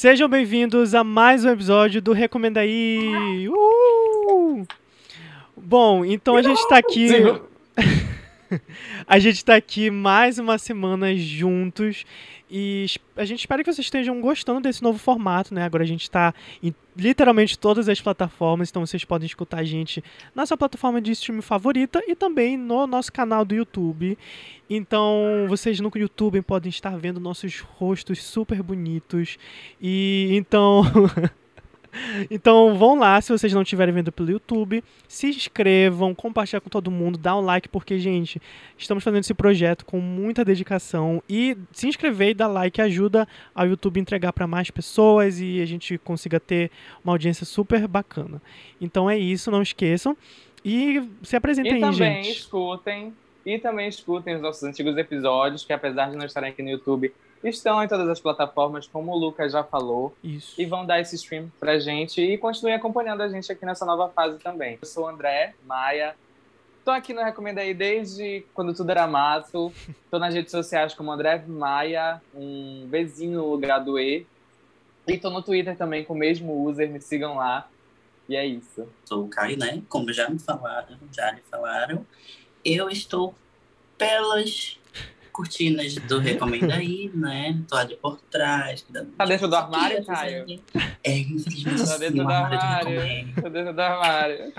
[0.00, 3.46] Sejam bem-vindos a mais um episódio do Recomenda aí.
[3.50, 4.66] Uh!
[5.54, 7.10] Bom, então a gente tá aqui.
[9.06, 12.06] a gente tá aqui mais uma semana juntos
[12.50, 12.86] e
[13.16, 15.62] a gente espera que vocês estejam gostando desse novo formato, né?
[15.62, 20.02] Agora a gente está em literalmente todas as plataformas, então vocês podem escutar a gente
[20.34, 24.18] na sua plataforma de streaming favorita e também no nosso canal do YouTube.
[24.68, 29.38] Então, vocês no YouTube podem estar vendo nossos rostos super bonitos.
[29.80, 30.82] E então
[32.30, 36.90] Então vão lá, se vocês não estiverem vendo pelo YouTube, se inscrevam, compartilhem com todo
[36.90, 38.40] mundo, dá um like, porque, gente,
[38.76, 41.22] estamos fazendo esse projeto com muita dedicação.
[41.28, 45.66] E se inscrever e dar like ajuda ao YouTube entregar para mais pessoas e a
[45.66, 46.70] gente consiga ter
[47.04, 48.40] uma audiência super bacana.
[48.80, 50.16] Então é isso, não esqueçam.
[50.64, 51.98] E se apresentem e aí, gente.
[51.98, 53.14] Também escutem,
[53.44, 57.12] e também escutem os nossos antigos episódios, que apesar de não estarem aqui no YouTube,
[57.42, 60.14] estão em todas as plataformas, como o Lucas já falou.
[60.22, 60.60] Isso.
[60.60, 64.08] E vão dar esse stream pra gente e continuem acompanhando a gente aqui nessa nova
[64.08, 64.78] fase também.
[64.80, 66.14] Eu sou o André Maia.
[66.84, 69.72] Tô aqui no Recomenda aí desde quando tudo era mato.
[70.10, 74.26] Tô nas redes sociais como André Maia, um bezinho no lugar do E.
[75.06, 77.68] E tô no Twitter também com o mesmo user, me sigam lá.
[78.28, 78.86] E é isso.
[79.04, 79.82] Sou o Caio, né?
[79.88, 82.06] Como já me falaram, já lhe falaram.
[82.64, 83.34] Eu estou
[83.98, 84.79] pelas
[85.30, 87.60] cortinas do Recomenda aí, né?
[87.68, 88.84] Tô ali por trás.
[89.16, 90.44] Tá dentro do armário, Caio?
[91.02, 93.34] É, infelizmente Tá dentro do armário.
[93.42, 94.52] Tá dentro do armário.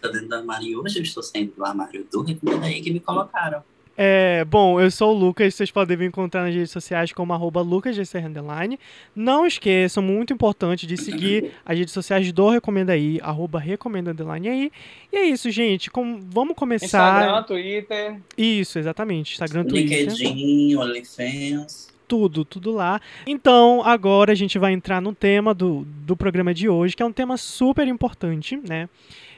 [0.00, 2.92] Tô dentro do armário e hoje eu estou saindo do armário do Recomenda aí que
[2.92, 3.62] me colocaram.
[3.96, 7.62] É, bom, eu sou o Lucas, vocês podem me encontrar nas redes sociais como arroba
[7.62, 8.78] lucasgcr
[9.14, 14.70] Não esqueçam, muito importante, de seguir as redes sociais do Recomenda aí, arroba recomenda aí.
[15.12, 17.22] E é isso, gente, com, vamos começar...
[17.22, 18.16] Instagram, Twitter...
[18.36, 20.06] Isso, exatamente, Instagram, Twitter...
[20.08, 23.00] LinkedIn, OnlyFans tudo, tudo lá.
[23.26, 27.06] Então, agora a gente vai entrar no tema do, do programa de hoje, que é
[27.06, 28.88] um tema super importante, né?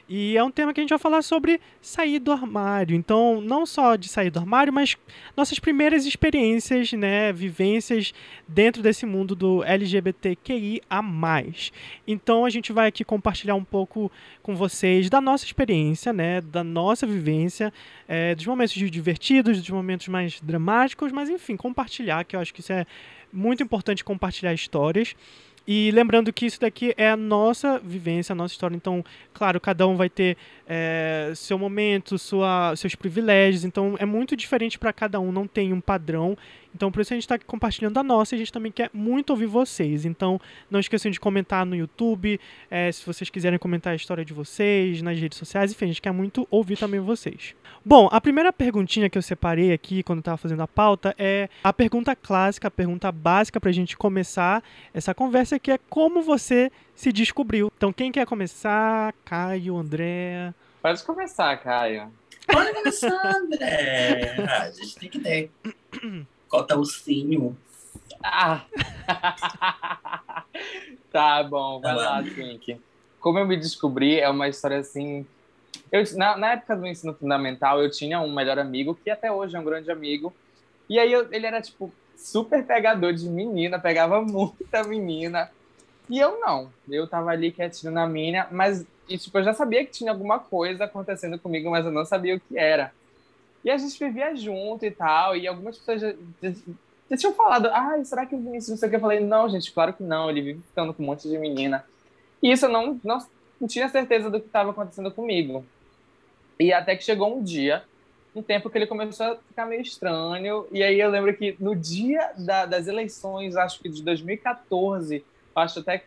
[0.09, 2.97] E é um tema que a gente vai falar sobre sair do armário.
[2.97, 4.97] Então, não só de sair do armário, mas
[5.37, 8.15] nossas primeiras experiências, né, vivências
[8.47, 10.81] dentro desse mundo do LGBTQIA+.
[12.07, 14.11] Então, a gente vai aqui compartilhar um pouco
[14.43, 17.71] com vocês da nossa experiência, né, da nossa vivência,
[18.09, 22.61] é, dos momentos divertidos, dos momentos mais dramáticos, mas enfim, compartilhar, que eu acho que
[22.61, 22.87] isso é
[23.31, 25.15] muito importante compartilhar histórias.
[25.71, 28.75] E lembrando que isso daqui é a nossa vivência, a nossa história.
[28.75, 30.35] Então, claro, cada um vai ter
[30.69, 33.65] é, seu momento, sua, seus privilégios.
[33.65, 36.37] Então, é muito diferente para cada um, não tem um padrão.
[36.75, 39.31] Então, por isso a gente está compartilhando a nossa e a gente também quer muito
[39.31, 40.05] ouvir vocês.
[40.05, 40.39] Então,
[40.71, 42.39] não esqueçam de comentar no YouTube,
[42.71, 46.03] é, se vocês quiserem comentar a história de vocês, nas redes sociais, enfim, a gente
[46.03, 47.55] quer muito ouvir também vocês.
[47.85, 51.73] Bom, a primeira perguntinha que eu separei aqui quando estava fazendo a pauta é a
[51.73, 54.63] pergunta clássica, a pergunta básica para a gente começar
[54.93, 57.71] essa conversa, que é como você se descobriu.
[57.77, 59.15] Então, quem quer começar?
[59.25, 60.53] Caio, André?
[60.83, 62.13] Pode começar, Caio.
[62.45, 64.35] Pode começar, André.
[64.49, 65.49] Ah, a gente tem que ter.
[66.49, 67.57] Cota o sino.
[68.21, 68.65] Ah.
[71.13, 72.81] tá bom, vai lá, Twink.
[73.21, 75.25] Como eu me descobri, é uma história assim.
[75.93, 79.55] Eu, na, na, época do ensino fundamental, eu tinha um melhor amigo, que até hoje
[79.55, 80.35] é um grande amigo.
[80.89, 85.49] E aí eu, ele era, tipo, super pegador de menina, pegava muita menina.
[86.09, 86.71] E eu não.
[86.89, 90.39] Eu tava ali quietinho na minha, mas e, tipo, eu já sabia que tinha alguma
[90.39, 92.93] coisa acontecendo comigo, mas eu não sabia o que era.
[93.65, 96.53] E a gente vivia junto e tal, e algumas pessoas já, já,
[97.11, 98.97] já tinham falado, ah, será que o Vinícius não sei o que?
[98.97, 101.85] Eu falei, não, gente, claro que não, ele vive ficando com um monte de menina.
[102.43, 103.19] E isso eu não, não,
[103.61, 105.65] não tinha certeza do que estava acontecendo comigo.
[106.61, 107.83] E até que chegou um dia,
[108.35, 111.75] um tempo que ele começou a ficar meio estranho, e aí eu lembro que no
[111.75, 115.25] dia da, das eleições, acho que de 2014,
[115.59, 116.05] acho até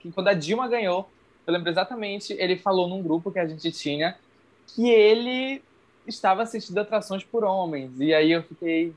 [0.00, 1.08] que quando a Dilma ganhou,
[1.46, 4.16] eu lembro exatamente, ele falou num grupo que a gente tinha
[4.66, 5.62] que ele
[6.06, 7.90] estava assistindo atrações por homens.
[7.98, 8.94] E aí eu fiquei.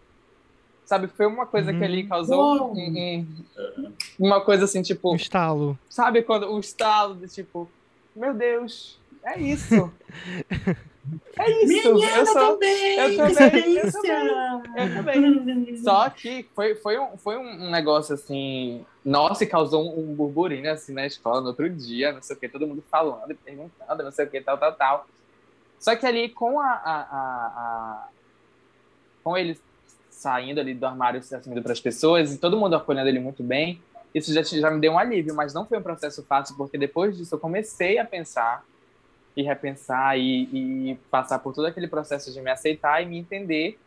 [0.86, 3.26] Sabe, foi uma coisa que ele causou um, um,
[4.20, 5.14] uma coisa assim, tipo.
[5.14, 5.80] Um estalo.
[5.90, 7.70] Sabe, quando um estalo de tipo,
[8.14, 9.92] meu Deus, é isso.
[11.38, 11.94] É isso.
[11.94, 12.98] Menina, eu, sou, também.
[12.98, 13.76] eu também.
[13.76, 15.26] Eu também.
[15.26, 15.78] Eu também.
[15.78, 18.86] Só que foi, foi, um, foi um negócio assim.
[19.04, 22.48] Nossa, e causou um, burburinho assim na escola no outro dia, não sei o que,
[22.48, 25.08] todo mundo falando e perguntando, não sei o que, tal, tal, tal.
[25.80, 28.08] Só que ali com a, a, a, a
[29.24, 29.60] com ele
[30.12, 33.42] saindo ali do armário, se assumindo para as pessoas e todo mundo acolhendo ele muito
[33.42, 33.82] bem,
[34.14, 37.18] isso já, já me deu um alívio, mas não foi um processo fácil, porque depois
[37.18, 38.64] disso eu comecei a pensar
[39.36, 43.80] e repensar e, e passar por todo aquele processo de me aceitar e me entender,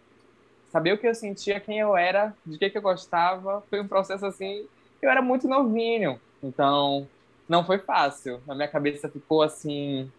[0.70, 3.62] saber o que eu sentia, quem eu era, de que, que eu gostava.
[3.68, 4.66] Foi um processo assim
[5.04, 7.06] eu era muito novinho, então
[7.48, 8.40] não foi fácil.
[8.48, 10.10] A minha cabeça ficou assim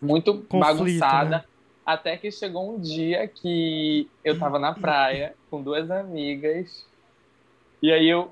[0.00, 1.38] muito Conflito, bagunçada.
[1.38, 1.44] Né?
[1.84, 6.86] Até que chegou um dia que eu tava na praia com duas amigas.
[7.82, 8.30] E aí eu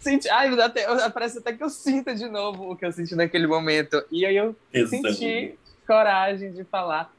[0.00, 0.28] senti.
[0.28, 4.02] Ai, até, parece até que eu sinto de novo o que eu senti naquele momento.
[4.10, 4.56] E aí eu
[4.88, 7.12] senti coragem de falar.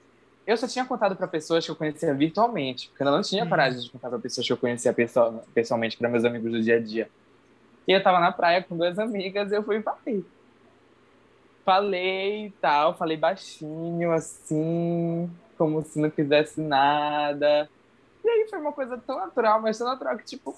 [0.45, 3.49] Eu só tinha contado para pessoas que eu conhecia virtualmente, porque eu não tinha uhum.
[3.49, 4.93] coragem de contar para pessoas que eu conhecia
[5.53, 7.09] pessoalmente, para meus amigos do dia a dia.
[7.87, 10.25] E eu tava na praia com duas amigas e eu fui e falei.
[11.63, 17.69] Falei e tal, falei baixinho, assim, como se não quisesse nada.
[18.23, 20.55] E aí foi uma coisa tão natural, mas tão natural que, tipo.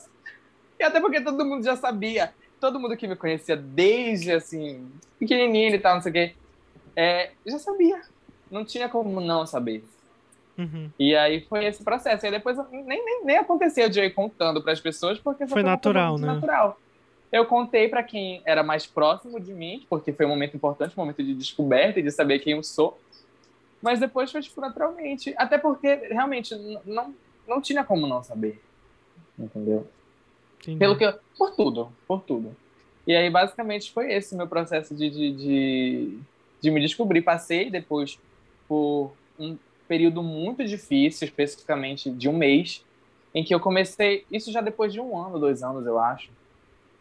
[0.83, 2.33] E até porque todo mundo já sabia.
[2.59, 6.33] Todo mundo que me conhecia desde, assim, pequenininho e tal, não sei o quê,
[6.93, 8.01] é, já sabia.
[8.51, 9.81] Não tinha como não saber.
[10.57, 10.89] Uhum.
[10.99, 12.25] E aí foi esse processo.
[12.25, 15.63] E depois nem, nem, nem aconteceu de eu ir contando para as pessoas, porque foi
[15.63, 16.27] natural, né?
[16.27, 16.77] Natural.
[17.31, 21.01] Eu contei para quem era mais próximo de mim, porque foi um momento importante, um
[21.01, 22.99] momento de descoberta e de saber quem eu sou.
[23.81, 25.33] Mas depois foi, tipo, naturalmente.
[25.37, 26.53] Até porque, realmente,
[26.85, 27.15] não,
[27.47, 28.61] não tinha como não saber.
[29.39, 29.87] Entendeu?
[30.63, 30.79] Entendi.
[30.79, 32.55] Pelo que eu, Por tudo, por tudo.
[33.05, 36.19] E aí, basicamente, foi esse o meu processo de, de, de,
[36.61, 37.21] de me descobrir.
[37.21, 38.17] Passei depois
[38.67, 39.57] por um
[39.87, 42.83] período muito difícil, especificamente de um mês,
[43.33, 46.29] em que eu comecei, isso já depois de um ano, dois anos, eu acho,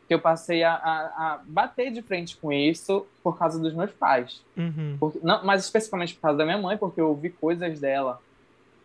[0.09, 3.93] que eu passei a, a, a, bater de frente com isso por causa dos meus
[3.93, 4.43] pais.
[4.57, 4.97] Uhum.
[4.99, 8.21] Porque, não, mas especificamente por causa da minha mãe, porque eu ouvi coisas dela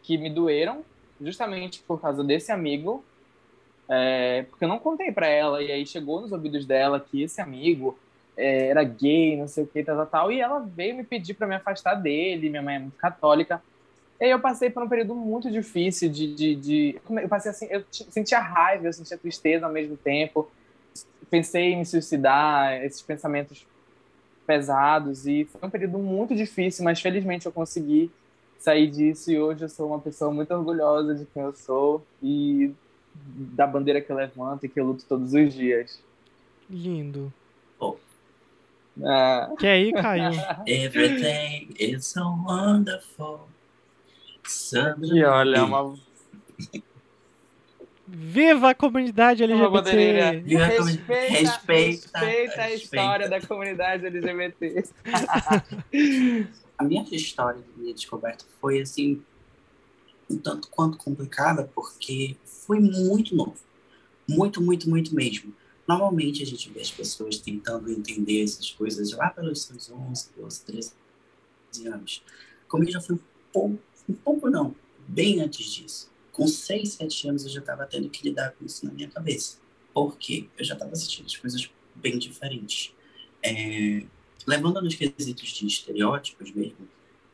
[0.03, 0.83] que me doeram,
[1.19, 3.03] justamente por causa desse amigo.
[3.89, 7.39] É, porque eu não contei para ela, e aí chegou nos ouvidos dela que esse
[7.39, 7.97] amigo
[8.35, 11.33] é, era gay, não sei o que, tal, tal, tal, e ela veio me pedir
[11.33, 12.49] para me afastar dele.
[12.49, 13.61] Minha mãe é muito católica.
[14.19, 17.67] E aí eu passei por um período muito difícil de, de, de, eu passei assim,
[17.69, 20.49] eu sentia raiva, eu sentia tristeza ao mesmo tempo
[21.29, 23.65] pensei em me suicidar, esses pensamentos
[24.45, 28.09] pesados e foi um período muito difícil, mas felizmente eu consegui
[28.57, 32.71] sair disso e hoje eu sou uma pessoa muito orgulhosa de quem eu sou e
[33.25, 36.01] da bandeira que eu levanto e que eu luto todos os dias.
[36.69, 37.31] Lindo.
[37.79, 37.95] Oh.
[39.03, 39.53] Ah.
[39.57, 40.31] Que aí, Caio?
[40.65, 43.47] Everything is so wonderful.
[45.01, 45.97] E olha, uma
[48.09, 50.39] Viva a comunidade LGBT!
[50.39, 54.85] Viva a respeita, respeita, respeita a história da comunidade LGBT.
[56.77, 59.21] a minha história de minha descoberta foi assim
[60.29, 63.57] um tanto quanto complicada porque foi muito novo.
[64.27, 65.53] Muito, muito, muito mesmo.
[65.87, 70.61] Normalmente a gente vê as pessoas tentando entender essas coisas lá pelos seus 11, 12,
[70.65, 70.93] 13
[71.85, 72.23] anos.
[72.67, 73.19] Comigo já foi um
[73.53, 73.79] pouco,
[74.09, 74.75] um pouco não,
[75.07, 78.85] bem antes disso com 6, 7 anos eu já estava tendo que lidar com isso
[78.85, 79.57] na minha cabeça.
[79.91, 80.47] Por quê?
[80.55, 82.93] Eu já estava assistindo as coisas bem diferentes.
[83.41, 84.03] É,
[84.45, 86.87] levando nos quesitos de estereótipos mesmo,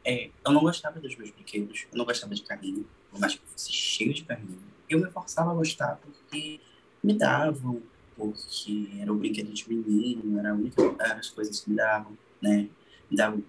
[0.05, 3.41] é, eu não gostava dos meus brinquedos, eu não gostava de carrinho, por mais que
[3.45, 4.59] fosse cheio de carrinho.
[4.89, 6.59] Eu me forçava a gostar porque
[7.03, 7.81] me davam,
[8.15, 12.69] porque era o brinquedo de menino, era a única, as coisas que me davam, né?
[13.09, 13.43] Me davam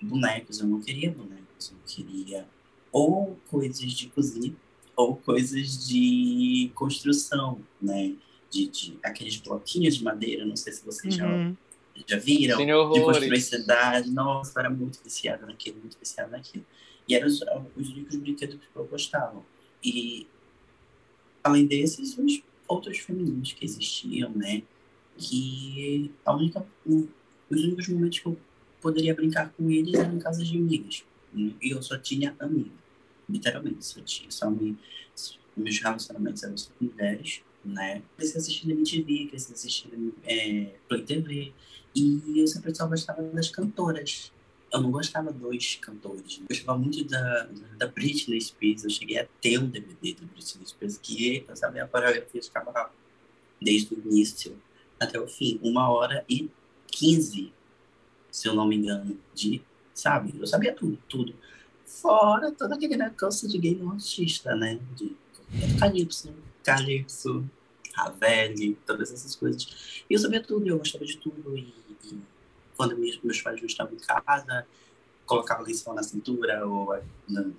[0.00, 2.46] bonecos, eu não queria bonecos, eu queria
[2.92, 4.54] ou coisas de cozinha,
[4.96, 8.14] ou coisas de construção, né?
[8.50, 11.20] De, de aqueles bloquinhos de madeira, não sei se vocês uhum.
[11.20, 11.52] já,
[12.06, 12.58] já viram,
[12.92, 14.10] de construir cidade.
[14.10, 16.64] Nossa, era muito viciada naquilo, muito viciada naquilo.
[17.08, 17.40] E eram os,
[17.76, 19.42] os únicos brinquedos que eu gostava.
[19.82, 20.26] E,
[21.42, 24.62] além desses, os outros femininos que existiam, né?
[25.16, 28.38] Que a única, os únicos momentos que eu
[28.80, 31.04] poderia brincar com eles eram em casas de amigas.
[31.34, 32.80] E eu só tinha amigas
[33.30, 34.76] literalmente, só tinha, só me,
[35.56, 38.02] meus relacionamentos eram só com mulheres, né?
[38.16, 41.52] Cresci assistindo MTV, cresci assistindo é, Play TV,
[41.94, 44.32] e eu sempre gostava das cantoras.
[44.72, 46.38] Eu não gostava dos cantores.
[46.38, 48.84] Eu gostava muito da, da Britney Spears.
[48.84, 52.50] Eu cheguei a ter um DVD da Britney Spears que eu sabia a coreografia de
[52.50, 52.90] cavalo
[53.60, 54.56] desde o início
[54.98, 55.58] até o fim.
[55.62, 56.48] Uma hora e
[56.86, 57.52] quinze,
[58.30, 59.60] se eu não me engano, de,
[59.92, 60.34] sabe?
[60.38, 61.34] Eu sabia tudo, tudo.
[61.84, 64.78] Fora todo aquele negócio de game artista, né?
[64.96, 65.16] De
[65.78, 66.32] Calypso,
[66.62, 67.44] Calypso,
[68.04, 70.04] Ravel, todas essas coisas.
[70.08, 71.56] E eu sabia tudo, eu gostava de tudo.
[71.56, 71.72] E,
[72.04, 72.18] e
[72.76, 74.66] quando meus, meus pais não estavam em casa,
[75.26, 77.54] colocava lençol na cintura ou no,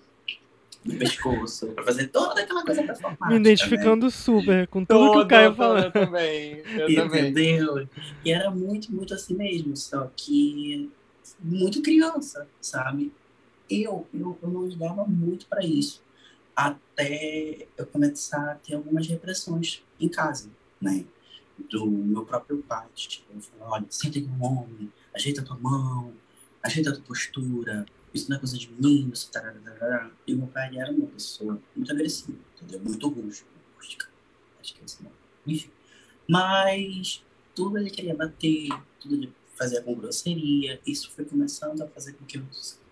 [0.85, 3.27] no pescoço, para fazer toda aquela coisa performática.
[3.27, 4.11] Me identificando né?
[4.11, 5.77] super com tudo que o Caio falou.
[5.77, 7.09] Eu também, eu Entendeu?
[7.09, 7.89] também.
[8.25, 10.89] E era muito, muito assim mesmo, só que
[11.39, 13.11] muito criança, sabe?
[13.71, 16.01] eu, eu, eu não ligava muito para isso,
[16.55, 21.05] até eu começar a ter algumas repressões em casa, né?
[21.69, 22.87] do meu próprio pai.
[22.95, 26.13] Tipo, ele falou, olha, senta com um homem, ajeita a tua mão,
[26.63, 30.11] ajeita a tua postura, isso não é coisa de menino, tarará, tarará.
[30.27, 32.81] E o meu pai era uma pessoa muito agressiva, entendeu?
[32.81, 34.09] Muito rústica, rústica.
[34.59, 35.15] Acho que é nome.
[35.47, 35.69] Enfim.
[36.27, 37.23] Mas
[37.55, 40.79] tudo ele queria bater, tudo ele fazia com grosseria.
[40.85, 42.43] Isso foi começando a fazer com que eu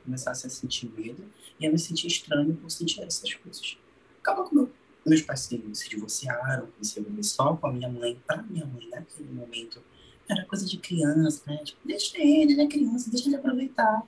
[0.10, 1.24] começasse a sentir medo
[1.60, 3.78] e a me sentir estranho por sentir essas coisas.
[4.20, 4.72] Acabou com meu,
[5.06, 9.32] meus pais se, se divorciaram, viver só com a minha mãe, para minha mãe naquele
[9.32, 9.84] momento.
[10.28, 11.58] Era coisa de criança, né?
[11.64, 14.04] Tipo, deixa ele, ele é criança, deixa ele aproveitar.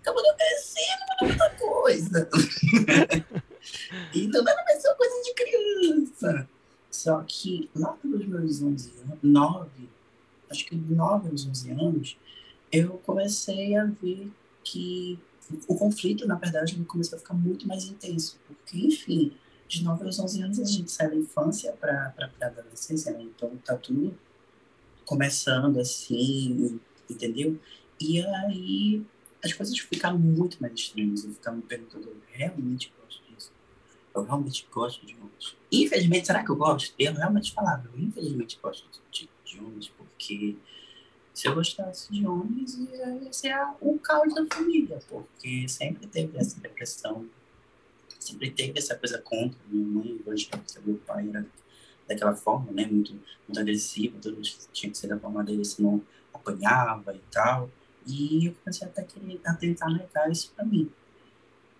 [0.00, 2.28] Acabou de crescendo, muita coisa.
[4.14, 6.48] então não era mais só coisa de criança.
[6.90, 9.70] Só que lá pelos meus 11 anos, 9,
[10.50, 12.18] acho que 9 aos 11 anos,
[12.70, 14.30] eu comecei a ver
[14.62, 15.18] que
[15.68, 18.38] o conflito, na verdade, começou a ficar muito mais intenso.
[18.46, 19.32] Porque, enfim,
[19.68, 23.22] de 9 aos 11 anos a gente sai da infância para a adolescência, né?
[23.22, 24.16] Então tá tudo
[25.04, 27.58] começando assim, entendeu?
[28.00, 29.02] E aí
[29.44, 31.24] as coisas ficaram muito mais estranhas.
[31.24, 33.52] Eu ficava me perguntando, eu realmente gosto disso?
[34.14, 35.56] Eu realmente gosto de homens?
[35.70, 36.94] Infelizmente, será que eu gosto?
[36.98, 40.56] Eu realmente falava, eu infelizmente gosto de, de homens, porque
[41.36, 46.58] se eu gostasse de homens, ia ser o caos da família, porque sempre teve essa
[46.58, 47.28] depressão,
[48.18, 51.46] sempre teve essa coisa contra minha mãe, evangélica, meu pai era
[52.08, 53.12] daquela forma, né, muito,
[53.46, 54.40] muito agressivo, tudo
[54.72, 56.00] tinha que ser da forma dele, senão
[56.32, 57.68] apanhava e tal.
[58.06, 60.90] E eu comecei até querer, a tentar negar isso para mim.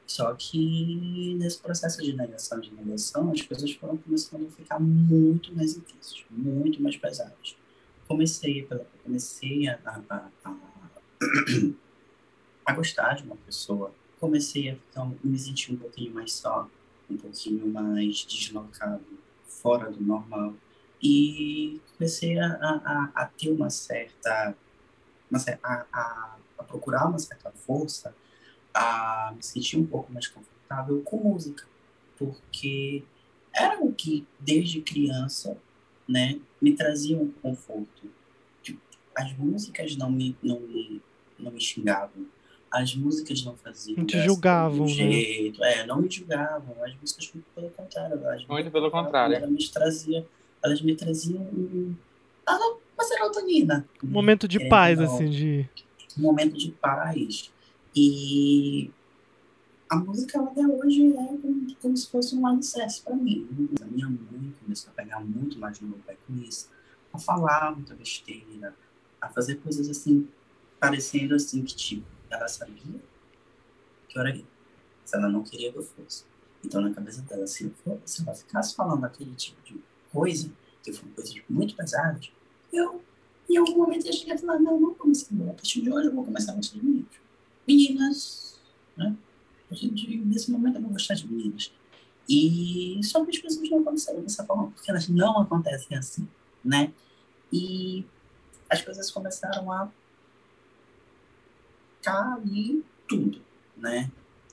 [0.06, 5.56] Só que nesse processo de negação, de negação, as coisas foram começando a ficar muito
[5.56, 7.56] mais intensas, muito mais pesadas.
[8.06, 8.68] Comecei,
[9.04, 10.54] comecei a, a, a,
[12.64, 16.68] a gostar de uma pessoa, comecei a ficar, me sentir um pouquinho mais só,
[17.10, 19.04] um pouquinho mais deslocado,
[19.46, 20.54] fora do normal.
[21.02, 24.54] E comecei a, a, a ter uma certa
[25.30, 28.14] uma, a, a, a procurar uma certa força,
[28.72, 31.66] a me sentir um pouco mais confortável com música,
[32.16, 33.02] porque
[33.54, 35.56] era o que desde criança,
[36.08, 38.11] né, me trazia um conforto.
[38.61, 38.80] Tipo,
[39.14, 41.00] as músicas não me não me
[41.38, 42.26] não me xingavam,
[42.73, 43.99] as músicas não faziam.
[43.99, 44.92] Não te julgavam, né?
[44.92, 45.61] jeito.
[45.61, 45.78] né?
[45.78, 46.75] É, não me julgavam.
[46.82, 48.28] As músicas, pelo contrário.
[48.28, 49.37] As Muito pelo contrário.
[49.37, 50.26] Elas me traziam,
[50.64, 51.94] elas me traziam um,
[52.49, 53.87] uma serotonina.
[54.02, 55.68] Um momento de é, paz, não, assim, de.
[56.18, 57.52] Um momento de paz.
[57.94, 58.90] E
[59.88, 63.49] a música até hoje é como, como se fosse um alicerce para mim.
[63.81, 66.69] A minha mãe começou a pegar muito mais no meu pé com isso,
[67.12, 68.75] a falar muita besteira,
[69.21, 70.28] a fazer coisas assim,
[70.81, 73.00] parecendo assim que, tipo, ela sabia
[74.09, 74.45] que eu era gay,
[75.02, 76.25] mas ela não queria que eu fosse.
[76.64, 79.81] Então, na cabeça dela, se, eu for, se ela ficasse falando aquele tipo de
[80.12, 80.50] coisa,
[80.83, 82.31] que foram coisas muito pesadas,
[82.73, 83.00] eu,
[83.49, 86.09] em algum momento, eu cheguei a falar, não, não vou começar a partir de hoje
[86.09, 87.16] eu vou começar a gostar de meninos.
[87.66, 88.61] Meninas,
[88.97, 89.16] né?
[89.70, 91.73] Gente, nesse momento eu vou gostar de meninas.
[92.28, 96.28] E só que as coisas não aconteceram dessa forma, porque elas não acontecem assim,
[96.64, 96.92] né?
[97.52, 98.04] E
[98.68, 99.88] as coisas começaram a
[102.02, 103.40] cair tudo,
[103.76, 104.11] né?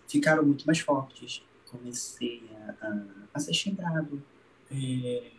[0.08, 1.44] Ficaram muito mais fortes.
[1.66, 4.22] Comecei a, a, a ser xingado.
[4.72, 5.32] É,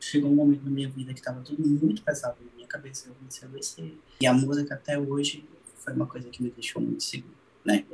[0.00, 3.14] chegou um momento na minha vida que estava tudo muito pesado na minha cabeça, eu
[3.14, 3.98] comecei a adoecer.
[4.20, 5.44] E a música até hoje
[5.76, 7.84] foi uma coisa que me deixou muito seguro, né?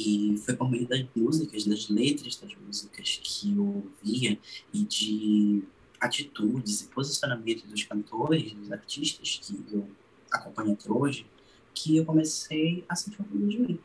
[0.00, 4.38] E foi por meio das músicas, das letras das músicas que eu ouvia
[4.72, 5.64] e de
[6.00, 9.90] atitudes e posicionamento dos cantores, dos artistas que eu
[10.30, 11.26] acompanho até hoje,
[11.74, 13.80] que eu comecei a sentir orgulho de mim.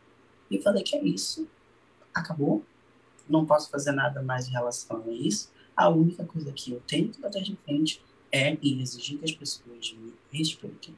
[0.51, 1.47] E falei que é isso,
[2.13, 2.63] acabou,
[3.27, 7.09] não posso fazer nada mais em relação a isso, a única coisa que eu tenho
[7.09, 7.99] que bater de frente
[8.31, 10.93] é exigir que as pessoas me respeitem.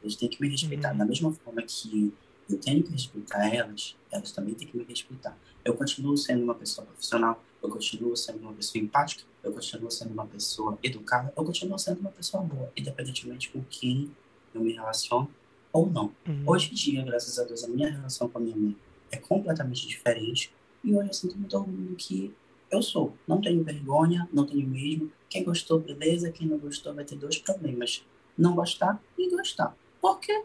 [0.00, 0.92] Eles têm que me respeitar.
[0.92, 0.98] Uhum.
[0.98, 2.12] Da mesma forma que
[2.48, 5.36] eu tenho que respeitar elas, elas também têm que me respeitar.
[5.64, 10.12] Eu continuo sendo uma pessoa profissional, eu continuo sendo uma pessoa empática, eu continuo sendo
[10.12, 14.10] uma pessoa educada, eu continuo sendo uma pessoa boa, independentemente com quem
[14.54, 15.30] eu me relaciono
[15.72, 16.12] ou não.
[16.26, 16.42] Uhum.
[16.46, 18.76] Hoje em dia, graças a Deus, a minha relação com a minha mãe
[19.10, 20.52] é completamente diferente
[20.84, 22.34] e hoje eu sinto muito orgulho que
[22.70, 23.14] eu sou.
[23.28, 25.12] Não tenho vergonha, não tenho mesmo.
[25.28, 26.32] Quem gostou, beleza.
[26.32, 28.04] Quem não gostou vai ter dois problemas.
[28.36, 29.76] Não gostar e gostar.
[30.00, 30.42] Porque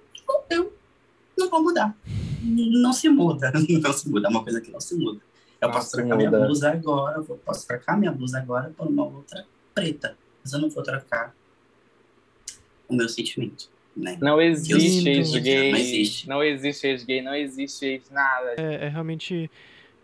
[0.49, 0.73] eu
[1.37, 1.95] não vou mudar.
[2.43, 3.51] Não se muda.
[3.81, 4.27] Não se muda.
[4.27, 5.19] É uma coisa que não se muda.
[5.59, 9.45] Eu posso trocar minha blusa agora, eu posso trocar minha blusa agora por uma outra
[9.73, 10.15] preta.
[10.43, 11.35] Mas eu não vou trocar
[12.87, 13.69] o meu sentimento.
[13.95, 14.17] Né?
[14.21, 15.71] Não existe ex-gay.
[15.71, 16.29] Não existe.
[16.29, 18.53] Não existe ex-gay, não existe ex-nada.
[18.57, 19.49] É, é realmente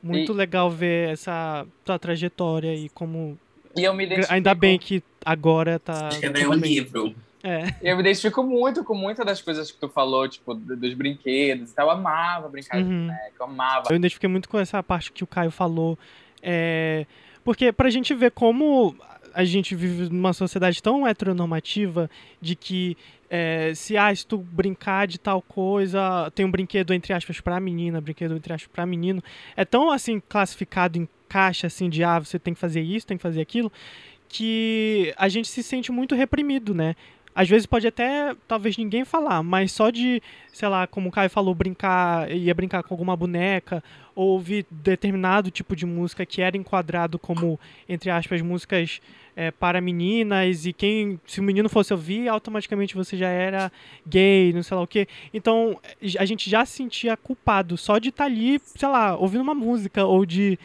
[0.01, 0.37] muito Sim.
[0.37, 3.37] legal ver essa tua trajetória e como
[3.75, 4.33] E eu me identifico...
[4.33, 6.09] Ainda bem que agora tá.
[6.11, 7.15] Escrever um livro.
[7.43, 7.75] É.
[7.81, 11.75] Eu me identifico muito com muitas das coisas que tu falou, tipo, dos brinquedos e
[11.75, 11.87] tal.
[11.87, 13.07] Eu amava brincar de Uhum.
[13.07, 13.87] boneca, eu amava.
[13.89, 15.99] Eu identifiquei muito com essa parte que o Caio falou.
[16.41, 17.05] É,
[17.43, 18.95] porque pra gente ver como
[19.33, 22.09] a gente vive numa sociedade tão heteronormativa
[22.39, 22.95] de que
[23.29, 27.59] é, se, ah, se tu brincar de tal coisa, tem um brinquedo entre aspas pra
[27.59, 29.23] menina, brinquedo entre aspas pra menino,
[29.57, 33.17] é tão assim classificado em caixa assim de ah, você tem que fazer isso, tem
[33.17, 33.71] que fazer aquilo,
[34.29, 36.95] que a gente se sente muito reprimido, né?
[37.35, 40.21] Às vezes pode até, talvez ninguém falar, mas só de,
[40.51, 43.83] sei lá, como o Caio falou, brincar, ia brincar com alguma boneca,
[44.15, 47.59] ou ouvir determinado tipo de música que era enquadrado como,
[47.89, 49.01] entre aspas, músicas
[49.35, 53.71] é, para meninas, e quem, se o menino fosse ouvir, automaticamente você já era
[54.05, 55.07] gay, não sei lá o quê.
[55.33, 55.79] Então,
[56.19, 60.05] a gente já se sentia culpado só de estar ali, sei lá, ouvindo uma música,
[60.05, 60.59] ou de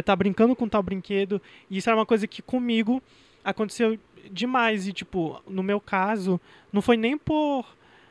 [0.00, 1.40] estar brincando com tal brinquedo.
[1.70, 3.00] E isso era uma coisa que comigo
[3.44, 3.98] aconteceu
[4.30, 4.88] demais.
[4.88, 6.40] E, tipo, no meu caso,
[6.72, 7.64] não foi nem por.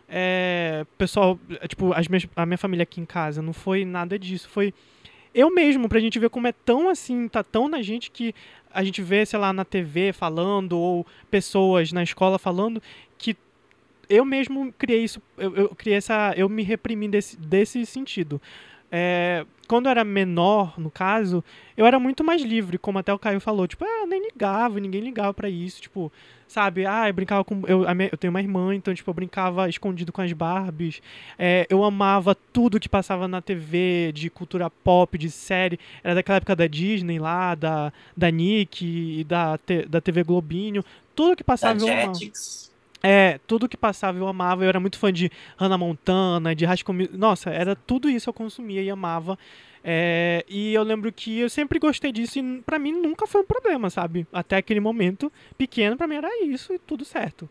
[0.08, 4.50] É, pessoal, tipo, as minhas, a minha família aqui em casa, não foi nada disso.
[4.50, 4.74] Foi
[5.34, 8.34] eu mesmo, pra gente ver como é tão assim, tá tão na gente que
[8.74, 12.82] a gente vê, sei lá, na TV falando, ou pessoas na escola falando,
[13.18, 13.36] que
[14.10, 16.34] eu mesmo criei isso, eu, eu criei essa.
[16.36, 18.42] Eu me reprimi desse, desse sentido.
[18.92, 21.44] É, quando eu era menor, no caso,
[21.78, 23.68] eu era muito mais livre, como até o Caio falou.
[23.68, 25.82] Tipo, ah, eu nem ligava, ninguém ligava pra isso.
[25.82, 26.12] Tipo,
[26.48, 26.86] sabe?
[26.86, 27.62] Ah, eu brincava com.
[27.68, 31.02] Eu, eu tenho uma irmã, então, tipo, eu brincava escondido com as Barbies.
[31.38, 35.80] É, eu amava tudo que passava na TV, de cultura pop, de série.
[36.04, 38.84] Era daquela época da Disney lá, da, da Nick
[39.20, 40.84] e da, da TV Globinho.
[41.16, 42.26] Tudo que Da passava eu amava.
[43.02, 44.64] É, tudo que passava eu amava.
[44.64, 48.82] Eu era muito fã de Hannah Montana, de Mu- Nossa, era tudo isso eu consumia
[48.82, 49.38] e amava.
[49.84, 53.46] É, e eu lembro que eu sempre gostei disso e pra mim nunca foi um
[53.46, 54.28] problema, sabe?
[54.34, 57.50] Até aquele momento pequeno, pra mim era isso e tudo certo.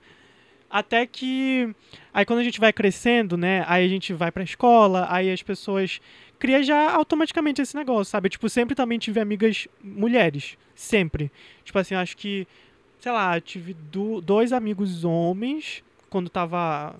[0.70, 1.74] Até que
[2.12, 3.64] aí quando a gente vai crescendo, né?
[3.66, 5.98] Aí a gente vai pra escola, aí as pessoas
[6.38, 8.28] cria já automaticamente esse negócio, sabe?
[8.28, 11.32] Tipo, sempre também tive amigas mulheres, sempre.
[11.64, 12.46] Tipo assim, eu acho que
[13.00, 16.94] sei lá, tive do- dois amigos homens quando tava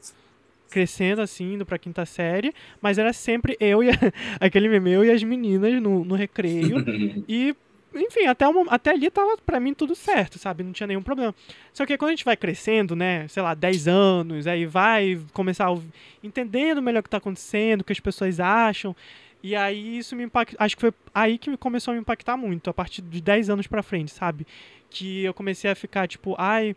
[0.70, 3.92] crescendo, assim, indo pra quinta série, mas era sempre eu e a-
[4.40, 6.76] aquele meme, eu e as meninas no, no recreio.
[7.26, 7.54] E,
[7.94, 10.62] enfim, até, mom- até ali tava pra mim tudo certo, sabe?
[10.62, 11.34] Não tinha nenhum problema.
[11.72, 15.70] Só que quando a gente vai crescendo, né, sei lá, 10 anos, aí vai começar
[15.72, 15.78] a
[16.22, 18.94] entendendo melhor o que tá acontecendo, o que as pessoas acham.
[19.42, 20.56] E aí isso me impactou.
[20.58, 23.66] Acho que foi aí que começou a me impactar muito, a partir de 10 anos
[23.66, 24.46] pra frente, sabe?
[24.90, 26.74] Que eu comecei a ficar tipo, ai,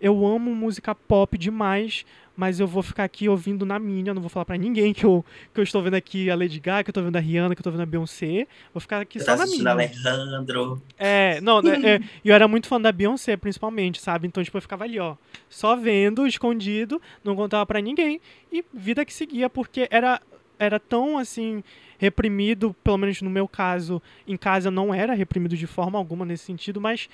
[0.00, 2.04] eu amo música pop demais,
[2.36, 5.04] mas eu vou ficar aqui ouvindo na minha, eu não vou falar pra ninguém que
[5.04, 7.54] eu, que eu estou vendo aqui a Lady Gaga, que eu tô vendo a Rihanna,
[7.54, 8.48] que eu tô vendo a Beyoncé.
[8.74, 9.70] Vou ficar aqui Você só na minha.
[9.70, 10.82] Alejandro.
[10.98, 14.26] É, não, né, é, e eu era muito fã da Beyoncé, principalmente, sabe?
[14.26, 15.14] Então, tipo, eu ficava ali, ó,
[15.48, 20.20] só vendo, escondido, não contava pra ninguém, e vida que seguia, porque era,
[20.58, 21.62] era tão, assim,
[21.98, 26.44] reprimido, pelo menos no meu caso, em casa não era reprimido de forma alguma nesse
[26.44, 27.08] sentido, mas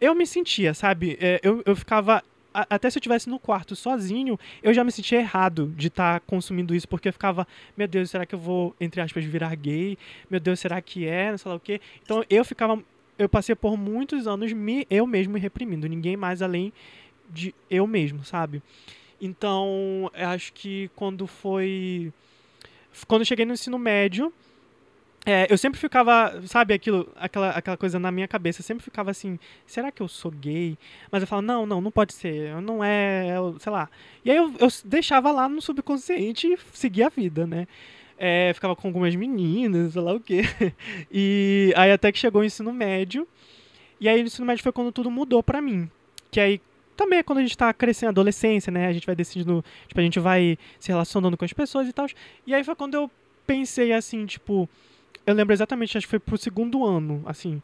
[0.00, 1.16] eu me sentia, sabe?
[1.20, 2.22] É, eu, eu ficava.
[2.52, 6.74] Até se eu estivesse no quarto sozinho, eu já me sentia errado de estar consumindo
[6.74, 9.96] isso, porque eu ficava, meu Deus, será que eu vou, entre aspas, virar gay?
[10.28, 11.30] Meu Deus, será que é?
[11.30, 11.80] Não sei lá o quê.
[12.02, 12.82] Então eu ficava.
[13.16, 16.72] Eu passei por muitos anos me, eu mesmo me reprimindo, ninguém mais além
[17.30, 18.60] de eu mesmo, sabe?
[19.20, 22.12] Então, acho que quando foi.
[23.06, 24.32] Quando eu cheguei no ensino médio,
[25.24, 29.10] é, eu sempre ficava, sabe, aquilo, aquela, aquela coisa na minha cabeça, eu sempre ficava
[29.10, 30.76] assim, será que eu sou gay?
[31.12, 33.88] Mas eu falava, não, não, não pode ser, não é, eu- sei lá.
[34.24, 37.68] E aí eu, eu deixava lá no subconsciente e seguia a vida, né?
[38.18, 40.42] É, ficava com algumas meninas, sei lá o quê.
[41.10, 43.26] E aí até que chegou o ensino médio,
[44.00, 45.88] e aí o ensino médio foi quando tudo mudou pra mim.
[46.30, 46.60] Que aí
[46.96, 48.86] também é quando a gente tá crescendo, adolescência, né?
[48.86, 52.06] A gente vai decidindo, tipo, a gente vai se relacionando com as pessoas e tal.
[52.46, 53.10] E aí foi quando eu
[53.46, 54.68] pensei assim, tipo,
[55.26, 57.62] eu lembro exatamente, acho que foi pro segundo ano, assim,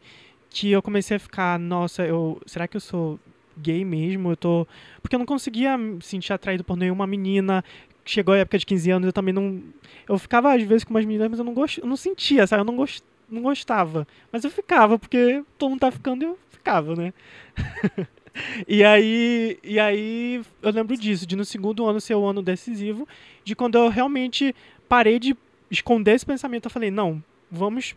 [0.49, 3.19] que eu comecei a ficar, nossa, eu, será que eu sou
[3.57, 4.31] gay mesmo?
[4.31, 4.67] Eu tô,
[5.01, 7.63] porque eu não conseguia me sentir atraído por nenhuma menina.
[8.05, 9.61] Chegou a época de 15 anos, eu também não,
[10.07, 12.61] eu ficava às vezes com umas meninas, mas eu não gost, eu não sentia, sabe?
[12.61, 16.39] Eu não gost, não gostava, mas eu ficava porque todo mundo tá ficando e eu
[16.49, 17.13] ficava, né?
[18.67, 23.07] E aí, e aí eu lembro disso, de no segundo ano ser o ano decisivo,
[23.43, 24.55] de quando eu realmente
[24.87, 25.35] parei de
[25.69, 27.95] esconder esse pensamento, eu falei, não, vamos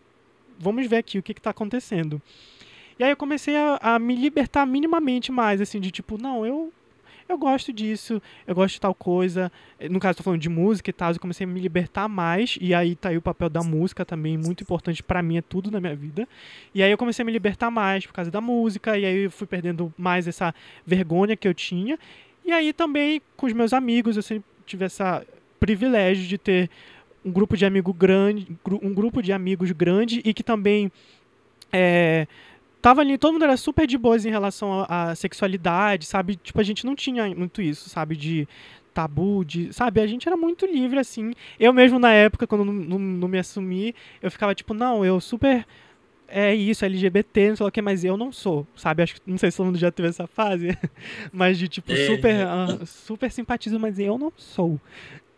[0.59, 2.23] vamos ver aqui o que está acontecendo.
[2.99, 6.73] E aí eu comecei a, a me libertar minimamente mais, assim, de tipo, não, eu
[7.33, 9.51] eu gosto disso, eu gosto de tal coisa.
[9.91, 12.73] No caso, tô falando de música e tal, eu comecei a me libertar mais, e
[12.75, 15.81] aí tá aí o papel da música também, muito importante para mim, é tudo na
[15.81, 16.29] minha vida.
[16.75, 19.31] E aí eu comecei a me libertar mais por causa da música, e aí eu
[19.31, 20.55] fui perdendo mais essa
[20.87, 21.99] vergonha que eu tinha.
[22.45, 25.03] E aí também com os meus amigos, eu sempre tive esse
[25.59, 26.71] privilégio de ter
[27.25, 28.47] um grupo de amigo grande,
[28.83, 30.91] um grupo de amigos grande e que também
[31.73, 32.27] é,
[32.83, 36.37] tava ali, todo mundo era super de boas em relação à sexualidade, sabe?
[36.37, 38.17] Tipo, a gente não tinha muito isso, sabe?
[38.17, 38.49] De
[38.93, 40.01] tabu, de, sabe?
[40.01, 41.33] A gente era muito livre, assim.
[41.59, 45.21] Eu mesmo, na época, quando não, não, não me assumi, eu ficava tipo, não, eu
[45.21, 45.65] super
[46.35, 49.03] é isso, LGBT, não sei o que, mas eu não sou, sabe?
[49.03, 50.77] Acho que não sei se todo mundo já teve essa fase,
[51.31, 52.07] mas de tipo, é.
[52.07, 54.81] super, uh, super simpatizo, mas eu não sou.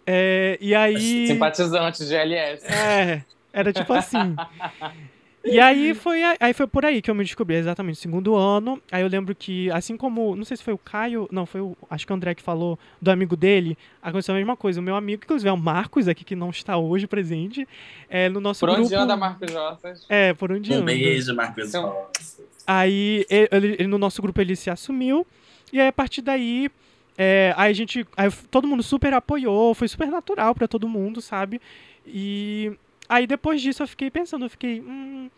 [0.06, 1.26] É, e aí.
[1.26, 2.64] Simpatizantes de LS.
[2.66, 4.18] É, era tipo assim.
[5.44, 8.80] E aí foi, aí foi por aí que eu me descobri, exatamente, segundo ano.
[8.90, 11.76] Aí eu lembro que, assim como, não sei se foi o Caio, não, foi o,
[11.90, 14.80] acho que o André que falou do amigo dele, aconteceu a mesma coisa.
[14.80, 17.68] O meu amigo, inclusive é o Marcos aqui, que não está hoje presente,
[18.08, 18.88] é, no nosso por grupo...
[18.88, 20.06] Por onde anda Marcos Roças?
[20.08, 20.82] É, por onde um anda.
[20.82, 22.40] Um beijo, Marcos Roças.
[22.66, 25.26] Aí, ele, ele, no nosso grupo, ele se assumiu,
[25.72, 26.70] e aí a partir daí...
[27.16, 28.04] É, aí a gente.
[28.16, 31.60] Aí todo mundo super apoiou, foi super natural para todo mundo, sabe?
[32.04, 32.72] E
[33.08, 34.80] aí depois disso eu fiquei pensando, eu fiquei.
[34.80, 35.30] Hum,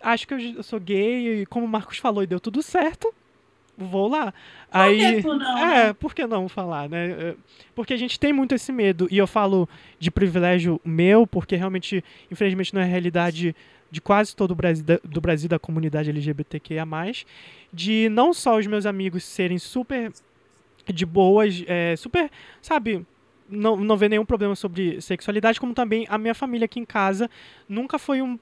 [0.00, 3.12] acho que eu sou gay e como o Marcos falou e deu tudo certo,
[3.76, 4.34] vou lá.
[4.70, 5.92] Aí, por não, é, né?
[5.92, 7.10] por que não falar, né?
[7.10, 7.34] É,
[7.74, 12.04] porque a gente tem muito esse medo, e eu falo de privilégio meu, porque realmente,
[12.30, 13.54] infelizmente, não é a realidade
[13.90, 16.84] de quase todo o Brasil, do Brasil, da comunidade LGBTQIA+,
[17.72, 20.12] de não só os meus amigos serem super
[20.86, 23.06] de boas, é, super, sabe,
[23.48, 27.30] não, não ver nenhum problema sobre sexualidade, como também a minha família aqui em casa
[27.68, 28.38] nunca foi um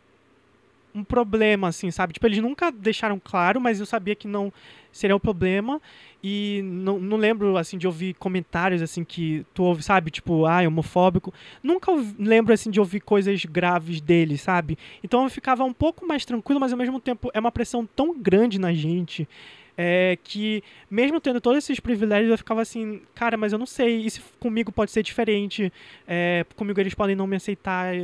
[0.96, 2.14] um problema, assim, sabe?
[2.14, 4.50] Tipo, eles nunca deixaram claro, mas eu sabia que não
[4.90, 5.80] seria um problema.
[6.24, 10.10] E não, não lembro, assim, de ouvir comentários, assim, que tu ouve, sabe?
[10.10, 11.34] Tipo, ai, homofóbico.
[11.62, 14.78] Nunca lembro, assim, de ouvir coisas graves deles, sabe?
[15.04, 18.18] Então eu ficava um pouco mais tranquilo, mas ao mesmo tempo é uma pressão tão
[18.18, 19.28] grande na gente
[19.76, 24.08] é, que mesmo tendo todos esses privilégios, eu ficava assim, cara, mas eu não sei,
[24.08, 25.72] se comigo pode ser diferente,
[26.06, 27.94] é, comigo eles podem não me aceitar,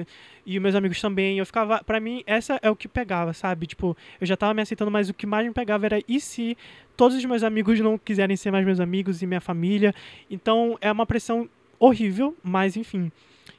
[0.44, 3.96] e, meus amigos também, eu ficava, para mim, essa é o que pegava, sabe, tipo,
[4.20, 6.56] eu já tava me aceitando, mas o que mais me pegava era, e se
[6.96, 9.94] todos os meus amigos não quiserem ser mais meus amigos e minha família,
[10.30, 13.10] então é uma pressão horrível, mas enfim...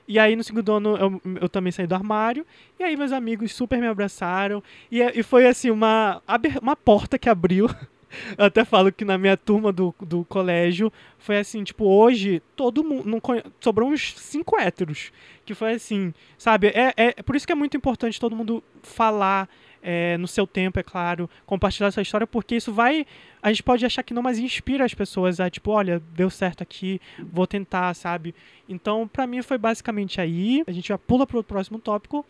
[0.06, 2.46] E aí, no segundo ano, eu, eu, também saí do armário.
[2.78, 4.62] E aí, meus amigos super me abraçaram.
[4.92, 6.22] E, e foi, assim, uma,
[6.62, 7.70] uma porta que abriu
[8.38, 12.84] Eu até falo que na minha turma do, do colégio foi assim, tipo, hoje todo
[12.84, 13.10] mundo.
[13.10, 13.44] Não conhe...
[13.60, 15.12] Sobrou uns cinco héteros.
[15.46, 16.68] Que foi assim, sabe?
[16.68, 19.50] É, é, é por isso que é muito importante todo mundo falar
[19.84, 23.06] é, no seu tempo, é claro, compartilhar essa história, porque isso vai.
[23.42, 26.64] A gente pode achar que não, mas inspira as pessoas a, tipo, olha, deu certo
[26.64, 28.34] aqui, vou tentar, sabe?
[28.68, 30.64] Então, para mim foi basicamente aí.
[30.66, 32.26] A gente já pula pro próximo tópico.